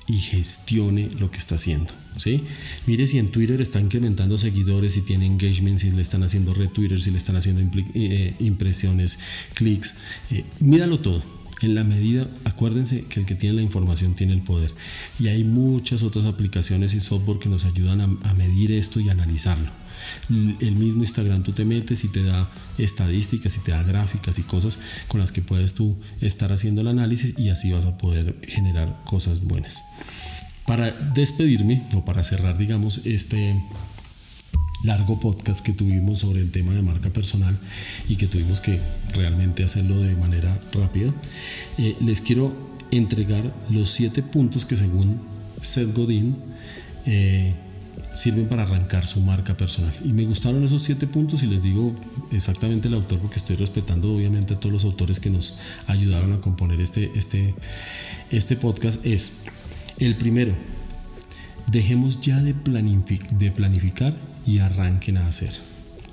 y 0.08 0.18
gestione 0.18 1.10
lo 1.18 1.30
que 1.30 1.38
está 1.38 1.56
haciendo. 1.56 1.92
¿sí? 2.16 2.42
Mire 2.86 3.06
si 3.06 3.18
en 3.18 3.28
Twitter 3.28 3.60
está 3.60 3.80
incrementando 3.80 4.38
seguidores, 4.38 4.94
si 4.94 5.02
tiene 5.02 5.26
engagement, 5.26 5.78
si 5.78 5.90
le 5.90 6.02
están 6.02 6.22
haciendo 6.22 6.54
retweeters, 6.54 7.04
si 7.04 7.10
le 7.10 7.18
están 7.18 7.36
haciendo 7.36 7.62
eh, 7.94 8.34
impresiones, 8.40 9.18
clics. 9.54 9.96
Eh, 10.30 10.44
míralo 10.60 11.00
todo. 11.00 11.22
En 11.60 11.74
la 11.74 11.82
medida, 11.82 12.30
acuérdense 12.44 13.04
que 13.08 13.18
el 13.18 13.26
que 13.26 13.34
tiene 13.34 13.56
la 13.56 13.62
información 13.62 14.14
tiene 14.14 14.32
el 14.32 14.42
poder. 14.42 14.72
Y 15.18 15.26
hay 15.26 15.42
muchas 15.42 16.04
otras 16.04 16.24
aplicaciones 16.24 16.94
y 16.94 17.00
software 17.00 17.40
que 17.40 17.48
nos 17.48 17.64
ayudan 17.64 18.18
a 18.22 18.34
medir 18.34 18.70
esto 18.70 19.00
y 19.00 19.08
analizarlo 19.08 19.70
el 20.28 20.72
mismo 20.72 21.02
Instagram 21.02 21.42
tú 21.42 21.52
te 21.52 21.64
metes 21.64 22.04
y 22.04 22.08
te 22.08 22.22
da 22.22 22.50
estadísticas 22.78 23.56
y 23.56 23.60
te 23.60 23.72
da 23.72 23.82
gráficas 23.82 24.38
y 24.38 24.42
cosas 24.42 24.78
con 25.08 25.20
las 25.20 25.32
que 25.32 25.42
puedes 25.42 25.74
tú 25.74 25.96
estar 26.20 26.52
haciendo 26.52 26.80
el 26.80 26.88
análisis 26.88 27.38
y 27.38 27.50
así 27.50 27.72
vas 27.72 27.84
a 27.84 27.98
poder 27.98 28.36
generar 28.46 29.00
cosas 29.04 29.42
buenas. 29.42 29.82
Para 30.66 30.90
despedirme 30.90 31.84
o 31.94 32.04
para 32.04 32.24
cerrar, 32.24 32.58
digamos, 32.58 33.06
este 33.06 33.56
largo 34.84 35.18
podcast 35.18 35.60
que 35.64 35.72
tuvimos 35.72 36.20
sobre 36.20 36.40
el 36.40 36.50
tema 36.50 36.72
de 36.72 36.82
marca 36.82 37.10
personal 37.10 37.56
y 38.08 38.16
que 38.16 38.26
tuvimos 38.26 38.60
que 38.60 38.78
realmente 39.12 39.64
hacerlo 39.64 40.00
de 40.00 40.14
manera 40.14 40.56
rápida, 40.72 41.12
eh, 41.78 41.96
les 42.00 42.20
quiero 42.20 42.68
entregar 42.90 43.52
los 43.70 43.90
siete 43.90 44.22
puntos 44.22 44.64
que 44.64 44.76
según 44.76 45.20
Seth 45.60 45.94
Godin 45.94 46.36
eh, 47.06 47.54
sirven 48.14 48.46
para 48.46 48.62
arrancar 48.64 49.06
su 49.06 49.20
marca 49.20 49.56
personal. 49.56 49.94
Y 50.04 50.12
me 50.12 50.24
gustaron 50.24 50.64
esos 50.64 50.82
siete 50.82 51.06
puntos 51.06 51.42
y 51.42 51.46
les 51.46 51.62
digo 51.62 51.94
exactamente 52.32 52.88
el 52.88 52.94
autor 52.94 53.20
porque 53.20 53.36
estoy 53.36 53.56
respetando 53.56 54.12
obviamente 54.12 54.54
a 54.54 54.60
todos 54.60 54.72
los 54.72 54.84
autores 54.84 55.20
que 55.20 55.30
nos 55.30 55.58
ayudaron 55.86 56.32
a 56.32 56.40
componer 56.40 56.80
este, 56.80 57.12
este, 57.14 57.54
este 58.30 58.56
podcast. 58.56 59.04
Es 59.06 59.44
el 59.98 60.16
primero, 60.16 60.52
dejemos 61.66 62.20
ya 62.20 62.42
de, 62.42 62.54
de 63.30 63.50
planificar 63.50 64.14
y 64.46 64.58
arranquen 64.58 65.18
a 65.18 65.28
hacer. 65.28 65.52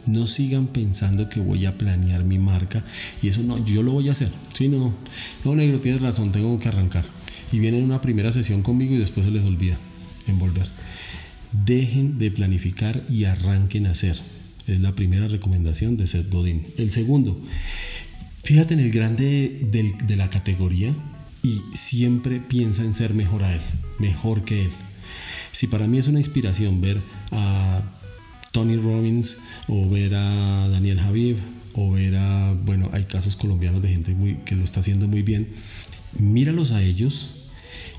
No 0.05 0.27
sigan 0.27 0.67
pensando 0.67 1.29
que 1.29 1.39
voy 1.39 1.65
a 1.65 1.77
planear 1.77 2.25
mi 2.25 2.37
marca 2.37 2.83
y 3.23 3.29
eso 3.29 3.41
no, 3.41 3.63
yo 3.65 3.81
lo 3.81 3.93
voy 3.93 4.09
a 4.09 4.11
hacer. 4.11 4.29
Si 4.53 4.67
no, 4.67 4.93
no 5.43 5.55
negro, 5.55 5.79
tienes 5.79 6.01
razón, 6.01 6.31
tengo 6.31 6.59
que 6.59 6.67
arrancar. 6.67 7.05
Y 7.51 7.59
vienen 7.59 7.83
una 7.83 8.01
primera 8.01 8.31
sesión 8.31 8.61
conmigo 8.61 8.93
y 8.93 8.97
después 8.99 9.25
se 9.25 9.31
les 9.31 9.45
olvida 9.45 9.77
envolver. 10.27 10.67
Dejen 11.63 12.17
de 12.17 12.31
planificar 12.31 13.03
y 13.09 13.25
arranquen 13.25 13.87
a 13.87 13.91
hacer. 13.91 14.19
Es 14.67 14.79
la 14.79 14.95
primera 14.95 15.27
recomendación 15.27 15.95
de 15.95 16.07
Seth 16.07 16.31
Godin. 16.31 16.63
El 16.77 16.91
segundo, 16.91 17.39
fíjate 18.43 18.73
en 18.73 18.79
el 18.79 18.91
grande 18.91 19.67
de 19.71 20.15
la 20.15 20.29
categoría 20.29 20.93
y 21.43 21.61
siempre 21.75 22.39
piensa 22.39 22.83
en 22.83 22.95
ser 22.95 23.13
mejor 23.13 23.43
a 23.43 23.53
él, 23.53 23.61
mejor 23.99 24.43
que 24.43 24.63
él. 24.63 24.71
Si 25.51 25.67
para 25.67 25.87
mí 25.87 25.99
es 25.99 26.07
una 26.07 26.19
inspiración 26.19 26.81
ver 26.81 27.01
a 27.31 27.81
Tony 28.51 28.77
Robbins 28.77 29.37
o 29.67 29.87
ver 29.89 30.15
a 30.15 30.67
Daniel 30.67 30.99
Javier 30.99 31.37
o 31.73 31.91
ver 31.91 32.15
a, 32.15 32.53
bueno, 32.53 32.89
hay 32.93 33.03
casos 33.03 33.35
colombianos 33.35 33.81
de 33.81 33.89
gente 33.89 34.13
muy, 34.15 34.37
que 34.37 34.55
lo 34.55 34.63
está 34.63 34.79
haciendo 34.79 35.07
muy 35.07 35.21
bien, 35.21 35.49
míralos 36.17 36.71
a 36.71 36.81
ellos, 36.81 37.49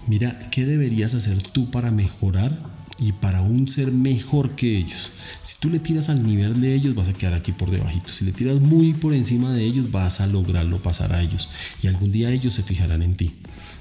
mira 0.07 0.39
qué 0.51 0.67
deberías 0.67 1.15
hacer 1.15 1.41
tú 1.43 1.71
para 1.71 1.91
mejorar 1.91 2.76
y 2.99 3.13
para 3.13 3.43
un 3.43 3.69
ser 3.69 3.93
mejor 3.93 4.57
que 4.57 4.77
ellos. 4.77 5.11
Si 5.43 5.57
tú 5.61 5.69
le 5.69 5.79
tiras 5.79 6.09
al 6.09 6.27
nivel 6.27 6.61
de 6.61 6.75
ellos, 6.75 6.95
vas 6.95 7.09
a 7.09 7.13
quedar 7.13 7.35
aquí 7.35 7.53
por 7.53 7.71
debajito. 7.71 8.13
Si 8.13 8.25
le 8.25 8.33
tiras 8.33 8.61
muy 8.61 8.95
por 8.95 9.13
encima 9.13 9.53
de 9.53 9.65
ellos, 9.65 9.91
vas 9.91 10.21
a 10.21 10.27
lograrlo 10.27 10.81
pasar 10.81 11.13
a 11.13 11.23
ellos. 11.23 11.49
Y 11.83 11.89
algún 11.89 12.11
día 12.11 12.31
ellos 12.31 12.55
se 12.55 12.63
fijarán 12.63 13.03
en 13.03 13.17
ti. 13.17 13.33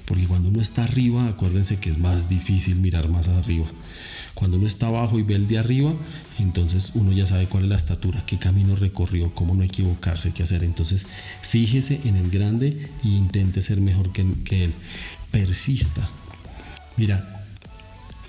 Porque 0.04 0.26
cuando 0.26 0.50
uno 0.50 0.60
está 0.60 0.84
arriba, 0.84 1.26
acuérdense 1.28 1.78
que 1.78 1.90
es 1.90 1.98
más 1.98 2.28
difícil 2.28 2.76
mirar 2.76 3.08
más 3.08 3.28
arriba. 3.28 3.66
Cuando 4.34 4.58
uno 4.58 4.66
está 4.66 4.88
abajo 4.88 5.18
y 5.18 5.22
ve 5.22 5.34
el 5.34 5.48
de 5.48 5.58
arriba, 5.58 5.94
entonces 6.38 6.92
uno 6.94 7.10
ya 7.10 7.24
sabe 7.24 7.46
cuál 7.46 7.64
es 7.64 7.70
la 7.70 7.76
estatura, 7.76 8.22
qué 8.26 8.36
camino 8.36 8.76
recorrió, 8.76 9.34
cómo 9.34 9.54
no 9.54 9.62
equivocarse, 9.62 10.32
qué 10.32 10.42
hacer. 10.42 10.62
Entonces, 10.62 11.06
fíjese 11.40 12.02
en 12.04 12.16
el 12.16 12.30
grande 12.30 12.90
e 13.02 13.08
intente 13.08 13.62
ser 13.62 13.80
mejor 13.80 14.12
que, 14.12 14.26
que 14.44 14.64
él. 14.64 14.74
Persista. 15.30 16.06
Mira, 16.98 17.35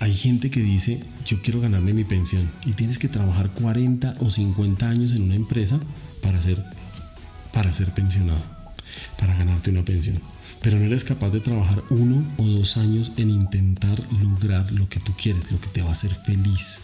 hay 0.00 0.14
gente 0.14 0.50
que 0.50 0.60
dice, 0.60 1.02
yo 1.26 1.42
quiero 1.42 1.60
ganarme 1.60 1.92
mi 1.92 2.04
pensión 2.04 2.48
y 2.64 2.72
tienes 2.72 2.98
que 2.98 3.08
trabajar 3.08 3.50
40 3.50 4.16
o 4.20 4.30
50 4.30 4.88
años 4.88 5.12
en 5.12 5.22
una 5.22 5.34
empresa 5.34 5.80
para 6.22 6.40
ser, 6.40 6.64
para 7.52 7.72
ser 7.72 7.90
pensionado, 7.90 8.42
para 9.18 9.36
ganarte 9.36 9.70
una 9.70 9.84
pensión. 9.84 10.20
Pero 10.62 10.78
no 10.78 10.84
eres 10.84 11.04
capaz 11.04 11.30
de 11.30 11.40
trabajar 11.40 11.82
uno 11.90 12.24
o 12.36 12.44
dos 12.44 12.76
años 12.76 13.12
en 13.16 13.30
intentar 13.30 14.02
lograr 14.22 14.72
lo 14.72 14.88
que 14.88 15.00
tú 15.00 15.12
quieres, 15.20 15.50
lo 15.50 15.60
que 15.60 15.68
te 15.68 15.82
va 15.82 15.90
a 15.90 15.92
hacer 15.92 16.14
feliz, 16.14 16.80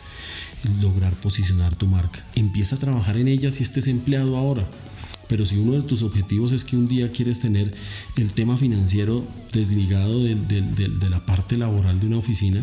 lograr 0.80 1.12
posicionar 1.14 1.76
tu 1.76 1.86
marca. 1.86 2.24
Empieza 2.34 2.76
a 2.76 2.80
trabajar 2.80 3.16
en 3.16 3.28
ella 3.28 3.50
si 3.50 3.62
estés 3.62 3.86
empleado 3.86 4.36
ahora 4.36 4.66
pero 5.28 5.46
si 5.46 5.56
uno 5.56 5.72
de 5.72 5.82
tus 5.82 6.02
objetivos 6.02 6.52
es 6.52 6.64
que 6.64 6.76
un 6.76 6.88
día 6.88 7.10
quieres 7.10 7.40
tener 7.40 7.74
el 8.16 8.32
tema 8.32 8.56
financiero 8.56 9.24
desligado 9.52 10.22
de, 10.22 11.08
la 11.10 11.24
parte 11.24 11.56
laboral 11.56 12.00
de 12.00 12.06
una 12.06 12.18
oficina, 12.18 12.62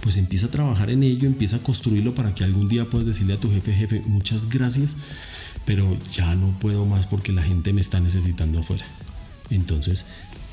pues 0.00 0.16
empieza 0.16 0.46
a 0.46 0.50
trabajar 0.50 0.90
en 0.90 1.02
ello, 1.02 1.26
empieza 1.26 1.56
a 1.56 1.62
construirlo 1.62 2.14
para 2.14 2.34
que 2.34 2.44
algún 2.44 2.68
día 2.68 2.90
puedas 2.90 3.06
decirle 3.06 3.34
a 3.34 3.40
tu 3.40 3.50
jefe, 3.50 3.72
jefe, 3.72 4.02
muchas 4.06 4.48
gracias, 4.48 4.96
pero 5.64 5.96
ya 6.12 6.34
no 6.34 6.50
puedo 6.60 6.84
más 6.86 7.06
porque 7.06 7.32
la 7.32 7.42
gente 7.42 7.72
me 7.72 7.80
está 7.80 8.00
necesitando 8.00 8.60
afuera. 8.60 8.84
Entonces, 9.50 10.06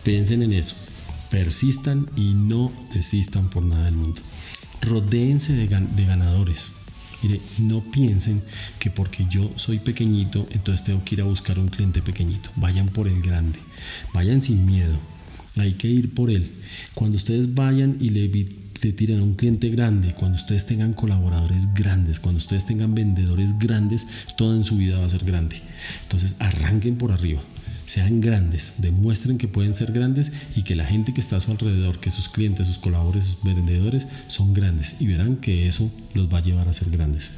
piensen 0.03 0.43
en 0.43 0.53
eso, 0.53 0.75
persistan 1.29 2.09
y 2.15 2.33
no 2.33 2.71
desistan 2.93 3.49
por 3.49 3.63
nada 3.63 3.85
del 3.85 3.95
mundo. 3.95 4.21
Rodéense 4.81 5.53
de 5.53 5.67
ganadores 6.05 6.71
Mire, 7.21 7.41
no 7.59 7.81
piensen 7.81 8.41
que 8.79 8.89
porque 8.89 9.25
yo 9.29 9.51
soy 9.55 9.79
pequeñito, 9.79 10.47
entonces 10.51 10.85
tengo 10.85 11.03
que 11.03 11.15
ir 11.15 11.21
a 11.21 11.25
buscar 11.25 11.59
un 11.59 11.67
cliente 11.67 12.01
pequeñito. 12.01 12.49
Vayan 12.55 12.89
por 12.89 13.07
el 13.07 13.21
grande. 13.21 13.59
Vayan 14.13 14.41
sin 14.41 14.65
miedo. 14.65 14.97
Hay 15.57 15.73
que 15.73 15.87
ir 15.87 16.13
por 16.13 16.29
él. 16.29 16.51
Cuando 16.93 17.17
ustedes 17.17 17.53
vayan 17.53 17.97
y 17.99 18.09
le 18.09 18.29
te 18.79 18.93
tiran 18.93 19.19
a 19.19 19.23
un 19.23 19.33
cliente 19.33 19.67
grande, 19.69 20.13
cuando 20.13 20.37
ustedes 20.37 20.65
tengan 20.65 20.93
colaboradores 20.93 21.73
grandes, 21.73 22.19
cuando 22.21 22.37
ustedes 22.37 22.65
tengan 22.65 22.95
vendedores 22.95 23.59
grandes, 23.59 24.07
todo 24.37 24.55
en 24.55 24.63
su 24.63 24.77
vida 24.77 24.99
va 24.99 25.05
a 25.05 25.09
ser 25.09 25.25
grande. 25.25 25.57
Entonces 26.03 26.37
arranquen 26.39 26.95
por 26.95 27.11
arriba 27.11 27.41
sean 27.89 28.21
grandes, 28.21 28.75
demuestren 28.77 29.39
que 29.39 29.47
pueden 29.47 29.73
ser 29.73 29.91
grandes 29.91 30.31
y 30.55 30.61
que 30.61 30.75
la 30.75 30.85
gente 30.85 31.11
que 31.11 31.21
está 31.21 31.37
a 31.37 31.39
su 31.39 31.49
alrededor, 31.49 31.99
que 31.99 32.11
sus 32.11 32.29
clientes, 32.29 32.67
sus 32.67 32.77
colaboradores, 32.77 33.25
sus 33.25 33.43
vendedores 33.43 34.05
son 34.27 34.53
grandes 34.53 35.01
y 35.01 35.07
verán 35.07 35.37
que 35.37 35.67
eso 35.67 35.89
los 36.13 36.31
va 36.31 36.37
a 36.37 36.43
llevar 36.43 36.69
a 36.69 36.73
ser 36.75 36.91
grandes. 36.91 37.31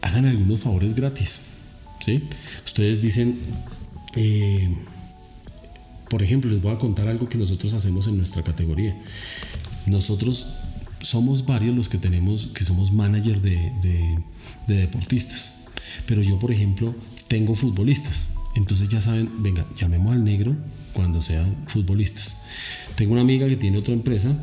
Hagan 0.00 0.24
algunos 0.24 0.60
favores 0.60 0.94
gratis. 0.94 1.40
¿sí? 2.06 2.22
Ustedes 2.64 3.02
dicen, 3.02 3.38
eh, 4.16 4.74
por 6.08 6.22
ejemplo, 6.22 6.50
les 6.50 6.62
voy 6.62 6.72
a 6.72 6.78
contar 6.78 7.06
algo 7.06 7.28
que 7.28 7.36
nosotros 7.36 7.74
hacemos 7.74 8.06
en 8.06 8.16
nuestra 8.16 8.42
categoría. 8.42 8.96
Nosotros 9.84 10.46
somos 11.02 11.44
varios 11.44 11.76
los 11.76 11.90
que 11.90 11.98
tenemos, 11.98 12.46
que 12.54 12.64
somos 12.64 12.92
managers 12.92 13.42
de, 13.42 13.72
de 14.66 14.74
deportistas. 14.74 15.66
Pero 16.06 16.22
yo, 16.22 16.38
por 16.38 16.50
ejemplo, 16.50 16.94
tengo 17.28 17.54
futbolistas. 17.54 18.37
Entonces 18.54 18.88
ya 18.88 19.00
saben, 19.00 19.30
venga, 19.42 19.66
llamemos 19.76 20.12
al 20.12 20.24
negro 20.24 20.56
cuando 20.92 21.22
sean 21.22 21.56
futbolistas. 21.66 22.42
Tengo 22.96 23.12
una 23.12 23.22
amiga 23.22 23.48
que 23.48 23.56
tiene 23.56 23.78
otra 23.78 23.94
empresa, 23.94 24.36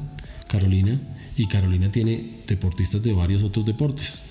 Carolina, 0.48 1.00
y 1.38 1.48
Carolina 1.48 1.92
tiene 1.92 2.42
deportistas 2.48 3.04
de 3.04 3.14
varios 3.14 3.44
otros 3.44 3.66
deportes. 3.66 4.22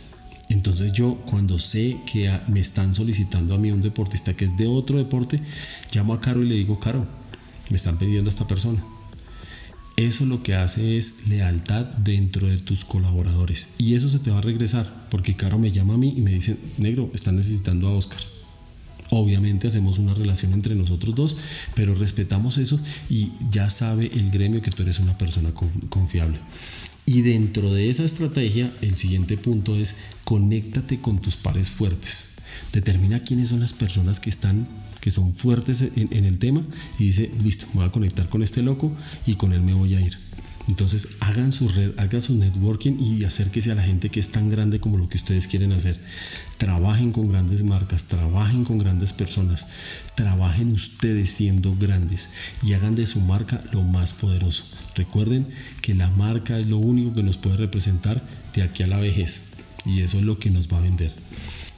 Entonces 0.49 0.93
yo 0.93 1.17
cuando 1.27 1.59
sé 1.59 1.97
que 2.11 2.31
me 2.49 2.61
están 2.61 2.95
solicitando 2.95 3.55
a 3.55 3.59
mí 3.59 3.71
un 3.71 3.83
deportista 3.83 4.35
que 4.35 4.45
es 4.45 4.57
de 4.57 4.67
otro 4.67 4.99
deporte, 4.99 5.41
llamo 5.93 6.15
a 6.15 6.21
Caro 6.21 6.43
y 6.43 6.47
le 6.47 6.55
digo, 6.55 6.79
Caro, 6.81 7.07
me 7.71 7.77
están 7.77 7.99
pidiendo 7.99 8.31
a 8.31 8.33
esta 8.33 8.47
persona. 8.47 8.83
Eso 9.97 10.27
lo 10.27 10.43
que 10.43 10.55
hace 10.55 10.99
es 10.99 11.29
lealtad 11.29 11.87
dentro 11.99 12.49
de 12.49 12.59
tus 12.59 12.85
colaboradores. 12.85 13.75
Y 13.79 13.95
eso 13.95 14.09
se 14.09 14.19
te 14.19 14.31
va 14.31 14.39
a 14.39 14.43
regresar, 14.43 15.07
porque 15.11 15.37
Caro 15.37 15.59
me 15.59 15.71
llama 15.71 15.95
a 15.95 15.99
mí 15.99 16.15
y 16.17 16.21
me 16.21 16.33
dice, 16.33 16.57
negro, 16.79 17.11
están 17.15 17.37
necesitando 17.37 17.89
a 17.89 17.93
Oscar. 17.93 18.34
Obviamente 19.17 19.69
hacemos 19.69 19.99
una 19.99 20.13
relación 20.13 20.53
entre 20.55 20.75
nosotros 20.75 21.15
dos, 21.15 21.37
pero 21.77 21.95
respetamos 21.95 22.59
eso 22.59 22.81
y 23.09 23.31
ya 23.49 23.71
sabe 23.71 24.11
el 24.13 24.33
gremio 24.33 24.61
que 24.61 24.73
tú 24.73 24.83
eres 24.83 24.99
una 24.99 25.17
persona 25.17 25.53
confiable. 25.89 26.41
Y 27.07 27.23
dentro 27.23 27.73
de 27.73 27.91
esa 27.91 28.03
estrategia, 28.03 28.75
el 28.81 28.97
siguiente 28.97 29.37
punto 29.37 29.77
es 29.77 29.95
conéctate 30.25 30.99
con 30.99 31.21
tus 31.21 31.37
pares 31.37 31.71
fuertes. 31.71 32.39
Determina 32.73 33.21
quiénes 33.21 33.51
son 33.51 33.61
las 33.61 33.73
personas 33.73 34.19
que 34.19 34.31
están 34.31 34.67
que 35.01 35.13
son 35.13 35.35
fuertes 35.35 35.83
en, 35.83 36.09
en 36.11 36.25
el 36.25 36.39
tema 36.39 36.65
y 36.99 37.05
dice, 37.05 37.31
listo, 37.45 37.67
me 37.69 37.81
voy 37.81 37.85
a 37.85 37.93
conectar 37.93 38.29
con 38.29 38.43
este 38.43 38.63
loco 38.63 38.91
y 39.27 39.35
con 39.35 39.53
él 39.53 39.61
me 39.61 39.75
voy 39.75 39.95
a 39.95 40.01
ir. 40.01 40.19
Entonces 40.67 41.19
hagan 41.21 41.53
su 41.53 41.69
red, 41.69 41.99
hagan 41.99 42.23
su 42.23 42.35
networking 42.35 42.99
y 42.99 43.25
acérquese 43.25 43.71
a 43.71 43.75
la 43.75 43.83
gente 43.83 44.09
que 44.09 44.21
es 44.21 44.31
tan 44.31 44.49
grande 44.49 44.81
como 44.81 44.97
lo 44.97 45.09
que 45.09 45.19
ustedes 45.19 45.47
quieren 45.47 45.73
hacer. 45.73 45.99
Trabajen 46.57 47.13
con 47.13 47.29
grandes 47.29 47.63
marcas, 47.63 48.05
trabajen 48.05 48.65
con 48.65 48.79
grandes 48.79 49.13
personas, 49.13 49.69
trabajen 50.15 50.73
ustedes 50.73 51.33
siendo 51.33 51.77
grandes 51.77 52.31
y 52.63 52.73
hagan 52.73 52.95
de 52.95 53.07
su 53.07 53.21
marca 53.21 53.63
lo 53.73 53.83
más 53.83 54.15
poderoso. 54.15 54.65
Recuerden 54.95 55.49
que 55.83 55.95
la 55.95 56.09
marca 56.11 56.57
es 56.57 56.67
lo 56.67 56.79
único 56.79 57.13
que 57.13 57.23
nos 57.23 57.37
puede 57.37 57.59
representar 57.59 58.23
de 58.55 58.63
aquí 58.63 58.83
a 58.83 58.87
la 58.87 58.99
vejez 58.99 59.59
y 59.85 60.01
eso 60.01 60.17
es 60.17 60.23
lo 60.23 60.39
que 60.39 60.51
nos 60.51 60.73
va 60.73 60.79
a 60.79 60.83
vender. 60.83 61.13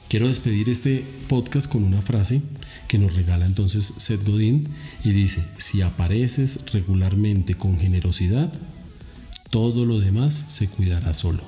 Quiero 0.07 0.29
despedir 0.29 0.69
este 0.69 1.03
podcast 1.27 1.69
con 1.69 1.83
una 1.83 2.01
frase 2.01 2.41
que 2.87 2.97
nos 2.97 3.13
regala 3.13 3.45
entonces 3.45 3.85
Seth 3.85 4.25
Godin 4.25 4.69
y 5.03 5.11
dice, 5.11 5.43
si 5.57 5.81
apareces 5.81 6.71
regularmente 6.71 7.55
con 7.55 7.77
generosidad, 7.77 8.53
todo 9.49 9.85
lo 9.85 9.99
demás 9.99 10.35
se 10.35 10.67
cuidará 10.67 11.13
solo. 11.13 11.43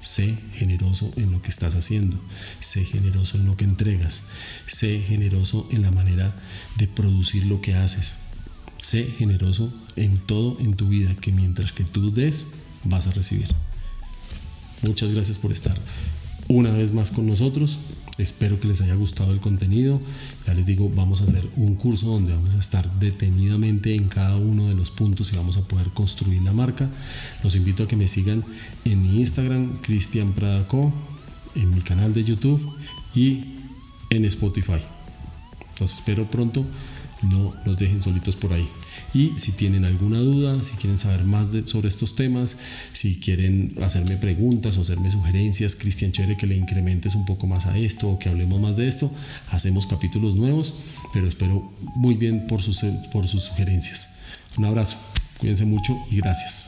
Sé 0.00 0.36
generoso 0.54 1.10
en 1.16 1.32
lo 1.32 1.40
que 1.40 1.48
estás 1.48 1.74
haciendo. 1.74 2.18
Sé 2.60 2.84
generoso 2.84 3.38
en 3.38 3.46
lo 3.46 3.56
que 3.56 3.64
entregas. 3.64 4.24
Sé 4.66 5.00
generoso 5.00 5.66
en 5.70 5.82
la 5.82 5.90
manera 5.90 6.36
de 6.76 6.86
producir 6.86 7.46
lo 7.46 7.62
que 7.62 7.74
haces. 7.74 8.18
Sé 8.82 9.04
generoso 9.04 9.72
en 9.96 10.18
todo 10.18 10.58
en 10.60 10.74
tu 10.74 10.88
vida, 10.88 11.16
que 11.16 11.32
mientras 11.32 11.72
que 11.72 11.84
tú 11.84 12.12
des, 12.12 12.48
vas 12.84 13.06
a 13.06 13.12
recibir. 13.12 13.48
Muchas 14.82 15.12
gracias 15.12 15.38
por 15.38 15.52
estar 15.52 15.78
una 16.48 16.70
vez 16.70 16.92
más 16.92 17.10
con 17.10 17.26
nosotros. 17.26 17.78
Espero 18.16 18.60
que 18.60 18.68
les 18.68 18.80
haya 18.80 18.94
gustado 18.94 19.32
el 19.32 19.40
contenido. 19.40 20.00
Ya 20.46 20.54
les 20.54 20.66
digo, 20.66 20.88
vamos 20.88 21.20
a 21.20 21.24
hacer 21.24 21.48
un 21.56 21.74
curso 21.74 22.06
donde 22.06 22.32
vamos 22.32 22.54
a 22.54 22.58
estar 22.58 22.88
detenidamente 23.00 23.94
en 23.94 24.08
cada 24.08 24.36
uno 24.36 24.68
de 24.68 24.74
los 24.74 24.90
puntos 24.90 25.32
y 25.32 25.36
vamos 25.36 25.56
a 25.56 25.62
poder 25.66 25.88
construir 25.88 26.42
la 26.42 26.52
marca. 26.52 26.88
Los 27.42 27.56
invito 27.56 27.82
a 27.82 27.88
que 27.88 27.96
me 27.96 28.06
sigan 28.06 28.44
en 28.84 29.02
mi 29.02 29.18
Instagram, 29.18 29.80
Cristian 29.80 30.32
Pradaco, 30.32 30.92
en 31.56 31.74
mi 31.74 31.80
canal 31.80 32.14
de 32.14 32.22
YouTube 32.22 32.60
y 33.16 33.56
en 34.10 34.24
Spotify. 34.26 34.80
Los 35.80 35.94
espero 35.94 36.30
pronto. 36.30 36.64
No 37.22 37.54
nos 37.66 37.78
dejen 37.78 38.02
solitos 38.02 38.36
por 38.36 38.52
ahí. 38.52 38.68
Y 39.14 39.38
si 39.38 39.52
tienen 39.52 39.84
alguna 39.84 40.18
duda, 40.18 40.62
si 40.64 40.72
quieren 40.72 40.98
saber 40.98 41.24
más 41.24 41.48
sobre 41.66 41.88
estos 41.88 42.16
temas, 42.16 42.56
si 42.92 43.20
quieren 43.20 43.76
hacerme 43.80 44.16
preguntas 44.16 44.76
o 44.76 44.80
hacerme 44.80 45.10
sugerencias, 45.12 45.76
Cristian, 45.76 46.10
chévere 46.10 46.36
que 46.36 46.48
le 46.48 46.56
incrementes 46.56 47.14
un 47.14 47.24
poco 47.24 47.46
más 47.46 47.66
a 47.66 47.78
esto 47.78 48.08
o 48.08 48.18
que 48.18 48.28
hablemos 48.28 48.60
más 48.60 48.76
de 48.76 48.88
esto, 48.88 49.10
hacemos 49.50 49.86
capítulos 49.86 50.34
nuevos, 50.34 50.74
pero 51.12 51.28
espero 51.28 51.72
muy 51.94 52.16
bien 52.16 52.46
por 52.48 52.60
sus, 52.60 52.84
por 53.12 53.28
sus 53.28 53.44
sugerencias. 53.44 54.18
Un 54.58 54.64
abrazo, 54.64 54.96
cuídense 55.38 55.64
mucho 55.64 55.96
y 56.10 56.16
gracias. 56.16 56.66